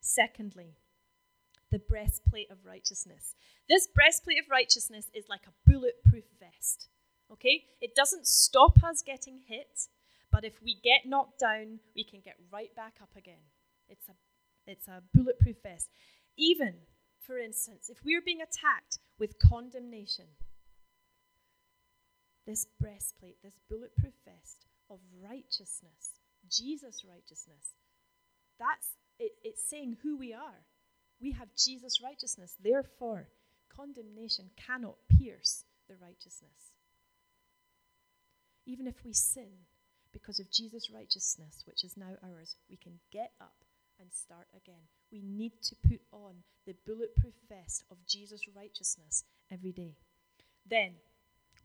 Secondly, 0.00 0.76
the 1.70 1.78
breastplate 1.78 2.50
of 2.50 2.58
righteousness. 2.64 3.34
This 3.68 3.86
breastplate 3.86 4.38
of 4.38 4.50
righteousness 4.50 5.10
is 5.14 5.24
like 5.28 5.46
a 5.46 5.70
bulletproof 5.70 6.24
vest. 6.38 6.88
Okay? 7.32 7.64
It 7.80 7.94
doesn't 7.94 8.26
stop 8.26 8.82
us 8.84 9.02
getting 9.02 9.40
hit, 9.46 9.88
but 10.30 10.44
if 10.44 10.54
we 10.62 10.78
get 10.82 11.06
knocked 11.06 11.40
down, 11.40 11.80
we 11.94 12.04
can 12.04 12.20
get 12.24 12.36
right 12.52 12.74
back 12.74 12.94
up 13.02 13.10
again. 13.16 13.50
It's 13.88 14.08
a 14.08 14.12
it's 14.66 14.88
a 14.88 15.02
bulletproof 15.14 15.56
vest. 15.62 15.90
Even, 16.36 16.74
for 17.20 17.38
instance, 17.38 17.88
if 17.88 17.98
we're 18.04 18.20
being 18.20 18.40
attacked 18.40 18.98
with 19.18 19.38
condemnation, 19.38 20.26
this 22.46 22.66
breastplate, 22.80 23.36
this 23.44 23.58
bulletproof 23.70 24.14
vest, 24.24 24.66
of 24.90 24.98
righteousness, 25.22 26.20
Jesus' 26.50 27.04
righteousness. 27.08 27.74
That's 28.58 28.94
it, 29.18 29.32
it's 29.42 29.68
saying 29.68 29.98
who 30.02 30.16
we 30.16 30.32
are. 30.32 30.64
We 31.20 31.32
have 31.32 31.48
Jesus' 31.56 32.00
righteousness. 32.02 32.56
Therefore, 32.62 33.28
condemnation 33.74 34.50
cannot 34.56 34.96
pierce 35.08 35.64
the 35.88 35.96
righteousness. 35.96 36.72
Even 38.66 38.86
if 38.86 39.04
we 39.04 39.12
sin 39.12 39.66
because 40.12 40.40
of 40.40 40.50
Jesus' 40.50 40.90
righteousness, 40.92 41.62
which 41.66 41.84
is 41.84 41.96
now 41.96 42.16
ours, 42.22 42.56
we 42.68 42.76
can 42.76 42.98
get 43.12 43.32
up 43.40 43.64
and 44.00 44.08
start 44.12 44.46
again. 44.56 44.88
We 45.12 45.22
need 45.22 45.52
to 45.62 45.76
put 45.88 46.00
on 46.12 46.34
the 46.66 46.74
bulletproof 46.86 47.34
vest 47.48 47.84
of 47.90 47.96
Jesus' 48.06 48.42
righteousness 48.54 49.24
every 49.50 49.72
day. 49.72 49.94
Then 50.68 50.94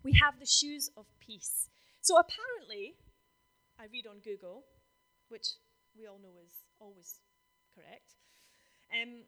we 0.04 0.14
have 0.14 0.40
the 0.40 0.46
shoes 0.46 0.92
of 0.96 1.06
peace. 1.20 1.70
So 2.02 2.18
apparently, 2.18 2.96
I 3.80 3.86
read 3.92 4.08
on 4.08 4.20
Google, 4.24 4.64
which 5.30 5.48
we 5.98 6.08
all 6.08 6.20
know 6.22 6.38
is 6.46 6.54
always 6.80 7.20
correct. 7.76 8.16
Um, 8.92 9.24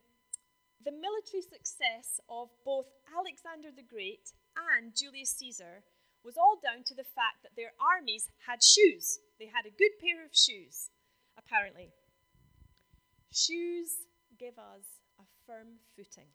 the 0.83 0.91
military 0.91 1.41
success 1.41 2.19
of 2.27 2.51
both 2.65 2.91
Alexander 3.07 3.71
the 3.71 3.87
Great 3.87 4.35
and 4.75 4.91
Julius 4.91 5.31
Caesar 5.39 5.83
was 6.23 6.35
all 6.35 6.59
down 6.59 6.83
to 6.83 6.95
the 6.95 7.07
fact 7.07 7.43
that 7.43 7.55
their 7.55 7.71
armies 7.79 8.27
had 8.47 8.63
shoes. 8.63 9.19
They 9.39 9.47
had 9.47 9.65
a 9.65 9.75
good 9.75 9.95
pair 9.99 10.23
of 10.23 10.35
shoes, 10.35 10.91
apparently. 11.39 11.91
Shoes 13.31 14.07
give 14.39 14.59
us 14.59 15.03
a 15.19 15.25
firm 15.47 15.79
footing. 15.95 16.31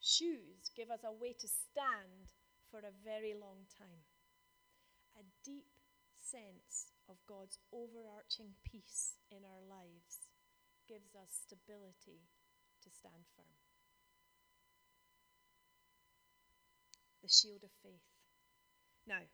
Shoes 0.00 0.72
give 0.76 0.90
us 0.90 1.04
a 1.04 1.12
way 1.12 1.36
to 1.36 1.48
stand 1.48 2.32
for 2.70 2.80
a 2.80 2.96
very 3.04 3.36
long 3.36 3.68
time. 3.76 4.04
A 5.20 5.24
deep 5.44 5.68
sense 6.16 6.92
of 7.08 7.16
God's 7.28 7.58
overarching 7.72 8.56
peace 8.64 9.20
in 9.30 9.44
our 9.44 9.64
lives 9.68 10.28
gives 10.88 11.12
us 11.16 11.44
stability 11.44 12.24
to 12.84 12.90
stand 12.90 13.24
firm. 13.36 13.52
The 17.22 17.28
shield 17.28 17.64
of 17.64 17.70
faith. 17.82 18.04
Now, 19.06 19.24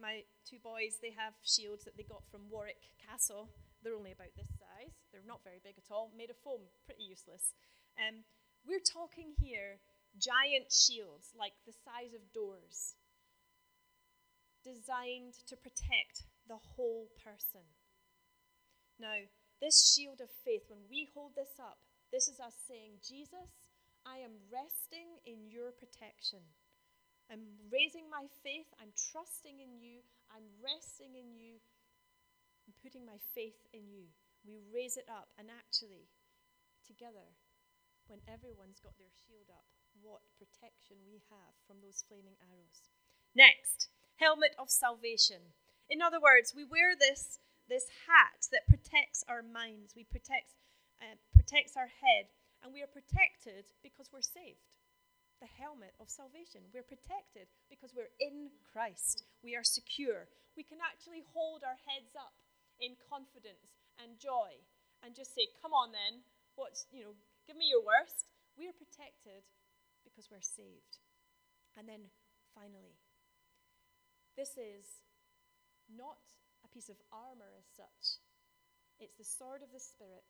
my 0.00 0.24
two 0.48 0.58
boys, 0.62 0.98
they 1.00 1.12
have 1.16 1.34
shields 1.44 1.84
that 1.84 1.96
they 1.96 2.04
got 2.04 2.24
from 2.30 2.48
Warwick 2.50 2.90
Castle. 2.98 3.48
They're 3.82 3.96
only 3.96 4.12
about 4.12 4.32
this 4.36 4.48
size. 4.58 4.96
They're 5.12 5.26
not 5.26 5.44
very 5.44 5.60
big 5.62 5.76
at 5.76 5.92
all, 5.92 6.12
made 6.16 6.30
of 6.30 6.40
foam, 6.44 6.68
pretty 6.84 7.04
useless. 7.04 7.52
Um, 7.96 8.24
we're 8.64 8.84
talking 8.84 9.32
here 9.36 9.80
giant 10.18 10.72
shields, 10.72 11.32
like 11.38 11.54
the 11.66 11.72
size 11.72 12.12
of 12.14 12.32
doors 12.32 12.96
designed 14.64 15.34
to 15.48 15.56
protect 15.56 16.28
the 16.48 16.60
whole 16.76 17.08
person. 17.24 17.64
Now, 18.98 19.28
this 19.60 19.92
shield 19.92 20.20
of 20.20 20.28
faith, 20.44 20.68
when 20.68 20.84
we 20.90 21.08
hold 21.14 21.32
this 21.36 21.56
up, 21.58 21.78
this 22.12 22.28
is 22.28 22.38
us 22.42 22.54
saying, 22.66 22.98
Jesus, 23.02 23.50
I 24.06 24.22
am 24.22 24.34
resting 24.50 25.18
in 25.26 25.50
your 25.50 25.70
protection. 25.70 26.42
I'm 27.30 27.46
raising 27.70 28.10
my 28.10 28.26
faith. 28.42 28.66
I'm 28.82 28.90
trusting 28.90 29.62
in 29.62 29.78
you. 29.78 30.02
I'm 30.34 30.46
resting 30.58 31.14
in 31.14 31.38
you. 31.38 31.62
I'm 32.66 32.74
putting 32.82 33.06
my 33.06 33.18
faith 33.34 33.58
in 33.70 33.86
you. 33.90 34.10
We 34.42 34.58
raise 34.72 34.96
it 34.96 35.06
up, 35.10 35.28
and 35.36 35.52
actually, 35.52 36.08
together, 36.86 37.36
when 38.08 38.24
everyone's 38.24 38.80
got 38.80 38.96
their 38.96 39.12
shield 39.12 39.52
up, 39.52 39.68
what 40.00 40.24
protection 40.38 40.96
we 41.04 41.20
have 41.28 41.52
from 41.66 41.78
those 41.84 42.02
flaming 42.08 42.38
arrows. 42.40 42.88
Next, 43.36 43.92
helmet 44.16 44.56
of 44.58 44.70
salvation. 44.70 45.54
In 45.90 46.00
other 46.00 46.20
words, 46.22 46.54
we 46.54 46.64
wear 46.64 46.96
this, 46.96 47.38
this 47.68 47.86
hat 48.08 48.48
that 48.50 48.70
protects 48.70 49.22
our 49.28 49.42
minds, 49.42 49.92
we 49.94 50.04
protect, 50.08 50.56
uh, 51.00 51.16
protects 51.32 51.76
our 51.76 51.88
head, 51.88 52.28
and 52.62 52.72
we 52.72 52.84
are 52.84 52.92
protected 52.92 53.68
because 53.82 54.12
we're 54.12 54.24
saved. 54.24 54.68
The 55.40 55.48
helmet 55.48 55.96
of 55.96 56.12
salvation. 56.12 56.68
We're 56.68 56.84
protected 56.84 57.48
because 57.72 57.96
we're 57.96 58.12
in 58.20 58.52
Christ. 58.72 59.24
We 59.40 59.56
are 59.56 59.64
secure. 59.64 60.28
We 60.52 60.62
can 60.62 60.84
actually 60.84 61.24
hold 61.32 61.64
our 61.64 61.80
heads 61.88 62.12
up 62.12 62.36
in 62.76 62.92
confidence 63.08 63.80
and 63.96 64.20
joy 64.20 64.60
and 65.00 65.16
just 65.16 65.32
say, 65.32 65.48
Come 65.64 65.72
on 65.72 65.96
then, 65.96 66.20
what's, 66.60 66.84
you 66.92 67.00
know, 67.00 67.16
give 67.48 67.56
me 67.56 67.72
your 67.72 67.80
worst. 67.80 68.28
We 68.60 68.68
are 68.68 68.76
protected 68.76 69.48
because 70.04 70.28
we're 70.28 70.44
saved. 70.44 71.00
And 71.76 71.88
then 71.88 72.12
finally, 72.52 73.00
this 74.36 74.60
is 74.60 74.84
not 75.88 76.20
a 76.64 76.68
piece 76.68 76.88
of 76.88 77.00
armor 77.12 77.50
as 77.56 77.66
such, 77.72 78.20
it's 79.00 79.16
the 79.16 79.24
sword 79.24 79.64
of 79.64 79.72
the 79.72 79.80
Spirit, 79.80 80.24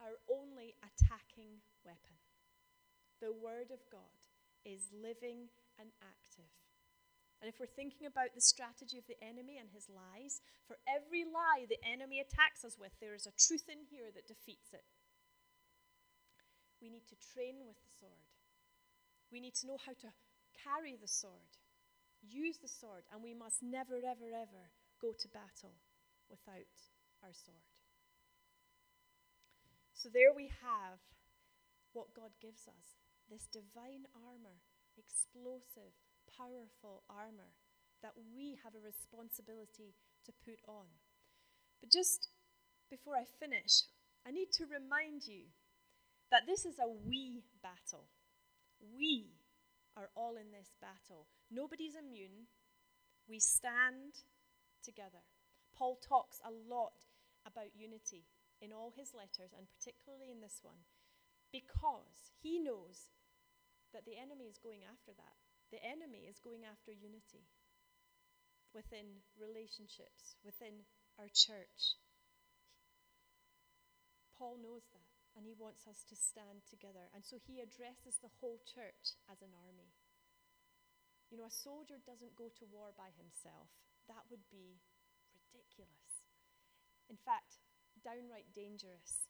our 0.00 0.18
only 0.30 0.74
attacking 0.80 1.62
weapon. 1.84 2.16
The 3.20 3.34
Word 3.34 3.74
of 3.74 3.82
God 3.90 4.18
is 4.64 4.94
living 4.94 5.50
and 5.78 5.90
active. 6.02 6.50
And 7.38 7.46
if 7.46 7.62
we're 7.62 7.70
thinking 7.70 8.06
about 8.06 8.34
the 8.34 8.42
strategy 8.42 8.98
of 8.98 9.06
the 9.06 9.18
enemy 9.22 9.58
and 9.58 9.70
his 9.70 9.86
lies, 9.86 10.42
for 10.66 10.74
every 10.86 11.22
lie 11.22 11.70
the 11.70 11.78
enemy 11.86 12.18
attacks 12.18 12.66
us 12.66 12.74
with, 12.78 12.90
there 12.98 13.14
is 13.14 13.26
a 13.26 13.38
truth 13.38 13.70
in 13.70 13.86
here 13.86 14.10
that 14.10 14.26
defeats 14.26 14.74
it. 14.74 14.82
We 16.82 16.90
need 16.90 17.06
to 17.10 17.18
train 17.34 17.62
with 17.66 17.78
the 17.78 17.94
sword. 17.94 18.26
We 19.30 19.38
need 19.38 19.54
to 19.62 19.66
know 19.66 19.78
how 19.78 19.94
to 20.02 20.10
carry 20.58 20.98
the 20.98 21.10
sword 21.10 21.58
use 22.22 22.58
the 22.58 22.68
sword, 22.68 23.04
and 23.12 23.22
we 23.22 23.34
must 23.34 23.62
never, 23.62 23.96
ever, 23.96 24.30
ever 24.34 24.64
go 25.00 25.12
to 25.12 25.28
battle 25.28 25.74
without 26.30 26.74
our 27.22 27.32
sword. 27.32 27.77
So 29.98 30.06
there 30.06 30.30
we 30.30 30.46
have 30.62 31.02
what 31.90 32.14
God 32.14 32.30
gives 32.38 32.70
us 32.70 33.02
this 33.26 33.50
divine 33.50 34.06
armor, 34.14 34.62
explosive, 34.94 35.90
powerful 36.30 37.02
armor 37.10 37.50
that 38.06 38.14
we 38.14 38.62
have 38.62 38.78
a 38.78 38.86
responsibility 38.86 39.98
to 40.22 40.30
put 40.46 40.62
on. 40.70 40.86
But 41.82 41.90
just 41.90 42.30
before 42.88 43.18
I 43.18 43.26
finish, 43.26 43.90
I 44.22 44.30
need 44.30 44.54
to 44.54 44.70
remind 44.70 45.26
you 45.26 45.50
that 46.30 46.46
this 46.46 46.64
is 46.64 46.78
a 46.78 46.86
we 46.86 47.42
battle. 47.58 48.06
We 48.78 49.34
are 49.96 50.10
all 50.14 50.38
in 50.38 50.54
this 50.54 50.78
battle. 50.78 51.26
Nobody's 51.50 51.98
immune. 51.98 52.46
We 53.28 53.40
stand 53.40 54.22
together. 54.84 55.26
Paul 55.74 55.98
talks 55.98 56.38
a 56.46 56.54
lot 56.54 57.02
about 57.44 57.74
unity 57.74 58.30
in 58.60 58.74
all 58.74 58.90
his 58.94 59.14
letters, 59.14 59.54
and 59.54 59.70
particularly 59.70 60.30
in 60.30 60.42
this 60.42 60.60
one, 60.62 60.82
because 61.54 62.34
he 62.42 62.58
knows 62.58 63.08
that 63.94 64.04
the 64.04 64.18
enemy 64.20 64.50
is 64.50 64.60
going 64.60 64.84
after 64.84 65.14
that. 65.16 65.38
The 65.72 65.80
enemy 65.84 66.28
is 66.28 66.40
going 66.40 66.64
after 66.64 66.92
unity 66.92 67.48
within 68.72 69.24
relationships, 69.36 70.36
within 70.44 70.84
our 71.16 71.28
church. 71.32 71.96
Paul 74.36 74.60
knows 74.60 74.86
that, 74.94 75.08
and 75.34 75.44
he 75.44 75.56
wants 75.56 75.88
us 75.88 76.04
to 76.08 76.16
stand 76.16 76.64
together. 76.68 77.10
And 77.10 77.24
so 77.24 77.40
he 77.42 77.60
addresses 77.60 78.20
the 78.20 78.32
whole 78.38 78.60
church 78.62 79.18
as 79.28 79.42
an 79.42 79.56
army. 79.56 79.92
You 81.28 81.36
know, 81.36 81.48
a 81.48 81.52
soldier 81.52 82.00
doesn't 82.00 82.38
go 82.38 82.48
to 82.48 82.72
war 82.72 82.96
by 82.96 83.12
himself. 83.12 83.68
That 84.08 84.24
would 84.32 84.48
be 84.48 84.80
ridiculous. 85.36 86.24
In 87.12 87.20
fact, 87.20 87.60
downright 88.08 88.48
dangerous. 88.56 89.28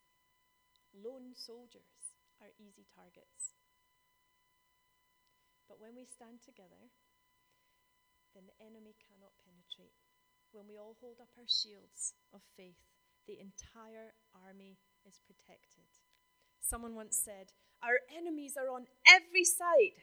Lone 0.94 1.34
soldiers 1.34 2.14
are 2.38 2.54
easy 2.62 2.86
targets. 2.94 3.58
But 5.66 5.82
when 5.82 5.98
we 5.98 6.06
stand 6.06 6.46
together, 6.46 6.94
then 8.38 8.46
the 8.46 8.58
enemy 8.62 8.94
cannot 9.02 9.34
penetrate. 9.42 9.98
When 10.54 10.70
we 10.70 10.78
all 10.78 10.94
hold 11.02 11.18
up 11.18 11.34
our 11.34 11.50
shields 11.50 12.14
of 12.30 12.46
faith, 12.54 12.78
the 13.26 13.42
entire 13.42 14.14
army 14.30 14.78
is 15.02 15.18
protected. 15.26 15.90
Someone 16.62 16.94
once 16.94 17.18
said, 17.18 17.50
Our 17.82 17.98
enemies 18.08 18.54
are 18.54 18.70
on 18.70 18.86
every 19.04 19.44
side, 19.44 19.98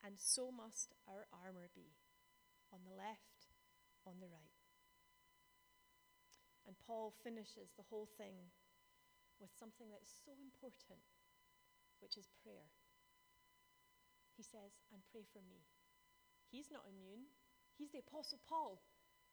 and 0.00 0.16
so 0.16 0.48
must 0.50 0.96
our 1.06 1.28
armor 1.30 1.68
be 1.76 1.94
on 2.72 2.80
the 2.82 2.96
left, 2.96 3.52
on 4.08 4.18
the 4.18 4.26
right. 4.26 4.53
And 6.66 6.76
Paul 6.86 7.12
finishes 7.22 7.72
the 7.76 7.86
whole 7.88 8.08
thing 8.16 8.52
with 9.40 9.52
something 9.60 9.90
that 9.92 10.00
is 10.00 10.12
so 10.24 10.32
important, 10.40 11.04
which 12.00 12.16
is 12.16 12.32
prayer. 12.40 12.72
He 14.36 14.42
says, 14.42 14.72
and 14.90 15.04
pray 15.12 15.28
for 15.30 15.44
me. 15.44 15.62
He's 16.50 16.70
not 16.72 16.88
immune. 16.88 17.28
He's 17.76 17.90
the 17.90 18.02
Apostle 18.02 18.40
Paul. 18.48 18.82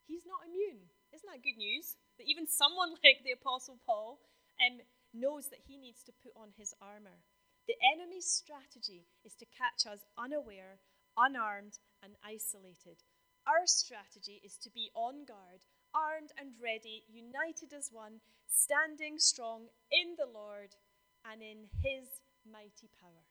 He's 0.06 0.26
not 0.26 0.46
immune. 0.46 0.90
Isn't 1.14 1.30
that 1.30 1.46
good 1.46 1.58
news? 1.58 1.94
That 2.18 2.26
even 2.26 2.46
someone 2.46 2.94
like 3.06 3.22
the 3.22 3.38
Apostle 3.38 3.78
Paul 3.86 4.18
um, 4.58 4.82
knows 5.14 5.48
that 5.50 5.64
he 5.66 5.78
needs 5.78 6.02
to 6.04 6.20
put 6.22 6.34
on 6.34 6.54
his 6.58 6.74
armor. 6.82 7.22
The 7.70 7.78
enemy's 7.94 8.26
strategy 8.26 9.06
is 9.24 9.34
to 9.38 9.46
catch 9.46 9.86
us 9.86 10.02
unaware, 10.18 10.82
unarmed, 11.16 11.78
and 12.02 12.18
isolated. 12.26 13.06
Our 13.46 13.66
strategy 13.66 14.42
is 14.42 14.58
to 14.62 14.70
be 14.70 14.90
on 14.94 15.24
guard, 15.24 15.62
armed 15.94 16.32
and 16.36 16.56
ready, 16.60 17.04
united 17.08 17.72
as 17.72 17.92
one, 17.92 18.20
standing 18.48 19.18
strong 19.18 19.68
in 19.92 20.16
the 20.16 20.28
Lord 20.28 20.76
and 21.24 21.40
in 21.40 21.68
his 21.80 22.20
mighty 22.44 22.88
power. 23.00 23.24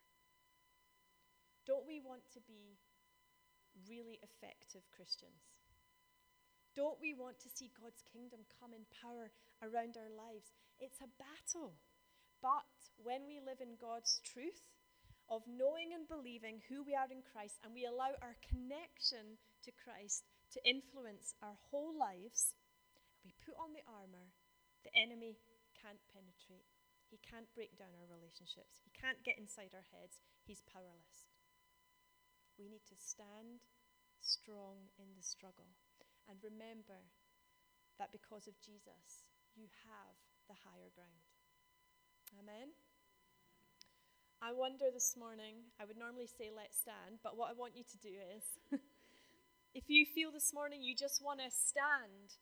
Don't 1.66 1.86
we 1.86 2.02
want 2.02 2.26
to 2.34 2.42
be 2.42 2.80
really 3.86 4.18
effective 4.24 4.82
Christians? 4.90 5.52
Don't 6.74 7.02
we 7.02 7.14
want 7.14 7.38
to 7.44 7.52
see 7.52 7.70
God's 7.76 8.02
kingdom 8.08 8.48
come 8.48 8.72
in 8.72 8.88
power 9.04 9.30
around 9.60 10.00
our 10.00 10.10
lives? 10.10 10.56
It's 10.80 11.04
a 11.04 11.12
battle. 11.20 11.76
But 12.42 12.72
when 12.98 13.28
we 13.28 13.44
live 13.44 13.60
in 13.60 13.76
God's 13.78 14.24
truth 14.24 14.72
of 15.30 15.44
knowing 15.46 15.94
and 15.94 16.08
believing 16.08 16.64
who 16.68 16.82
we 16.82 16.96
are 16.96 17.12
in 17.12 17.22
Christ, 17.22 17.60
and 17.64 17.76
we 17.76 17.86
allow 17.86 18.16
our 18.24 18.40
connection 18.42 19.38
to 19.64 19.72
Christ 19.76 20.31
to 20.52 20.60
influence 20.68 21.34
our 21.40 21.56
whole 21.72 21.96
lives, 21.96 22.54
we 23.24 23.32
put 23.44 23.56
on 23.56 23.72
the 23.72 23.86
armor, 23.88 24.32
the 24.84 24.94
enemy 24.98 25.40
can't 25.78 26.02
penetrate. 26.12 26.68
He 27.12 27.20
can't 27.20 27.52
break 27.52 27.76
down 27.76 27.92
our 28.00 28.08
relationships. 28.08 28.80
He 28.84 28.92
can't 28.96 29.20
get 29.28 29.36
inside 29.36 29.76
our 29.76 29.84
heads. 29.92 30.24
He's 30.48 30.64
powerless. 30.64 31.28
We 32.56 32.72
need 32.72 32.88
to 32.88 32.96
stand 32.96 33.68
strong 34.24 34.88
in 34.96 35.12
the 35.18 35.26
struggle 35.26 35.76
and 36.30 36.40
remember 36.40 37.04
that 38.00 38.16
because 38.16 38.48
of 38.48 38.56
Jesus, 38.64 39.28
you 39.58 39.68
have 39.84 40.16
the 40.48 40.56
higher 40.56 40.88
ground. 40.96 41.26
Amen. 42.40 42.72
I 44.42 44.54
wonder 44.56 44.90
this 44.90 45.14
morning, 45.20 45.70
I 45.78 45.86
would 45.86 45.98
normally 45.98 46.26
say 46.26 46.50
let's 46.50 46.80
stand, 46.80 47.20
but 47.22 47.38
what 47.38 47.52
I 47.52 47.54
want 47.54 47.76
you 47.76 47.84
to 47.84 47.98
do 48.00 48.10
is 48.10 48.44
If 49.72 49.88
you 49.88 50.04
feel 50.04 50.36
this 50.36 50.52
morning 50.52 50.84
you 50.84 50.92
just 50.92 51.24
want 51.24 51.40
to 51.40 51.48
stand 51.48 52.36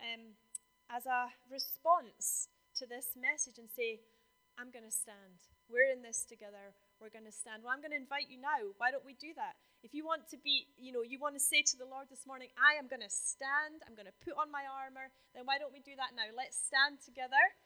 um, 0.00 0.32
as 0.88 1.04
a 1.04 1.28
response 1.52 2.48
to 2.80 2.88
this 2.88 3.12
message 3.20 3.60
and 3.60 3.68
say, 3.68 4.00
I'm 4.56 4.72
going 4.72 4.88
to 4.88 4.90
stand. 4.92 5.44
We're 5.68 5.92
in 5.92 6.00
this 6.00 6.24
together. 6.24 6.72
We're 6.96 7.12
going 7.12 7.28
to 7.28 7.36
stand. 7.36 7.60
Well, 7.60 7.76
I'm 7.76 7.84
going 7.84 7.92
to 7.92 8.00
invite 8.00 8.32
you 8.32 8.40
now. 8.40 8.64
Why 8.80 8.88
don't 8.88 9.04
we 9.04 9.12
do 9.12 9.36
that? 9.36 9.60
If 9.84 9.92
you 9.92 10.08
want 10.08 10.32
to 10.32 10.40
be, 10.40 10.72
you 10.80 10.88
know, 10.88 11.04
you 11.04 11.20
want 11.20 11.36
to 11.36 11.44
say 11.44 11.60
to 11.68 11.76
the 11.76 11.84
Lord 11.84 12.08
this 12.08 12.24
morning, 12.24 12.48
I 12.56 12.80
am 12.80 12.88
going 12.88 13.04
to 13.04 13.12
stand. 13.12 13.84
I'm 13.84 13.92
going 13.92 14.08
to 14.08 14.16
put 14.24 14.40
on 14.40 14.48
my 14.48 14.64
armor. 14.64 15.12
Then 15.36 15.44
why 15.44 15.60
don't 15.60 15.76
we 15.76 15.84
do 15.84 15.92
that 16.00 16.16
now? 16.16 16.32
Let's 16.32 16.56
stand 16.56 17.04
together. 17.04 17.60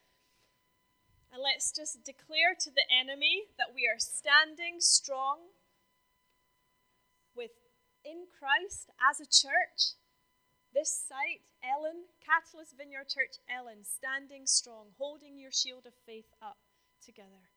And 1.31 1.39
let's 1.39 1.71
just 1.71 2.03
declare 2.03 2.59
to 2.67 2.71
the 2.75 2.87
enemy 2.91 3.47
that 3.63 3.71
we 3.71 3.87
are 3.87 4.03
standing 4.03 4.83
strong 4.83 5.54
in 8.05 8.29
Christ 8.39 8.93
as 9.01 9.21
a 9.21 9.25
church. 9.25 9.97
This 10.73 10.93
site, 10.93 11.41
Ellon, 11.65 12.05
Catalyst 12.21 12.77
Vineyard 12.77 13.09
Church, 13.09 13.41
Ellon, 13.49 13.85
standing 13.85 14.47
strong, 14.47 14.93
holding 14.99 15.39
your 15.39 15.53
shield 15.53 15.87
of 15.87 15.95
faith 16.05 16.29
up 16.43 16.59
together. 17.03 17.54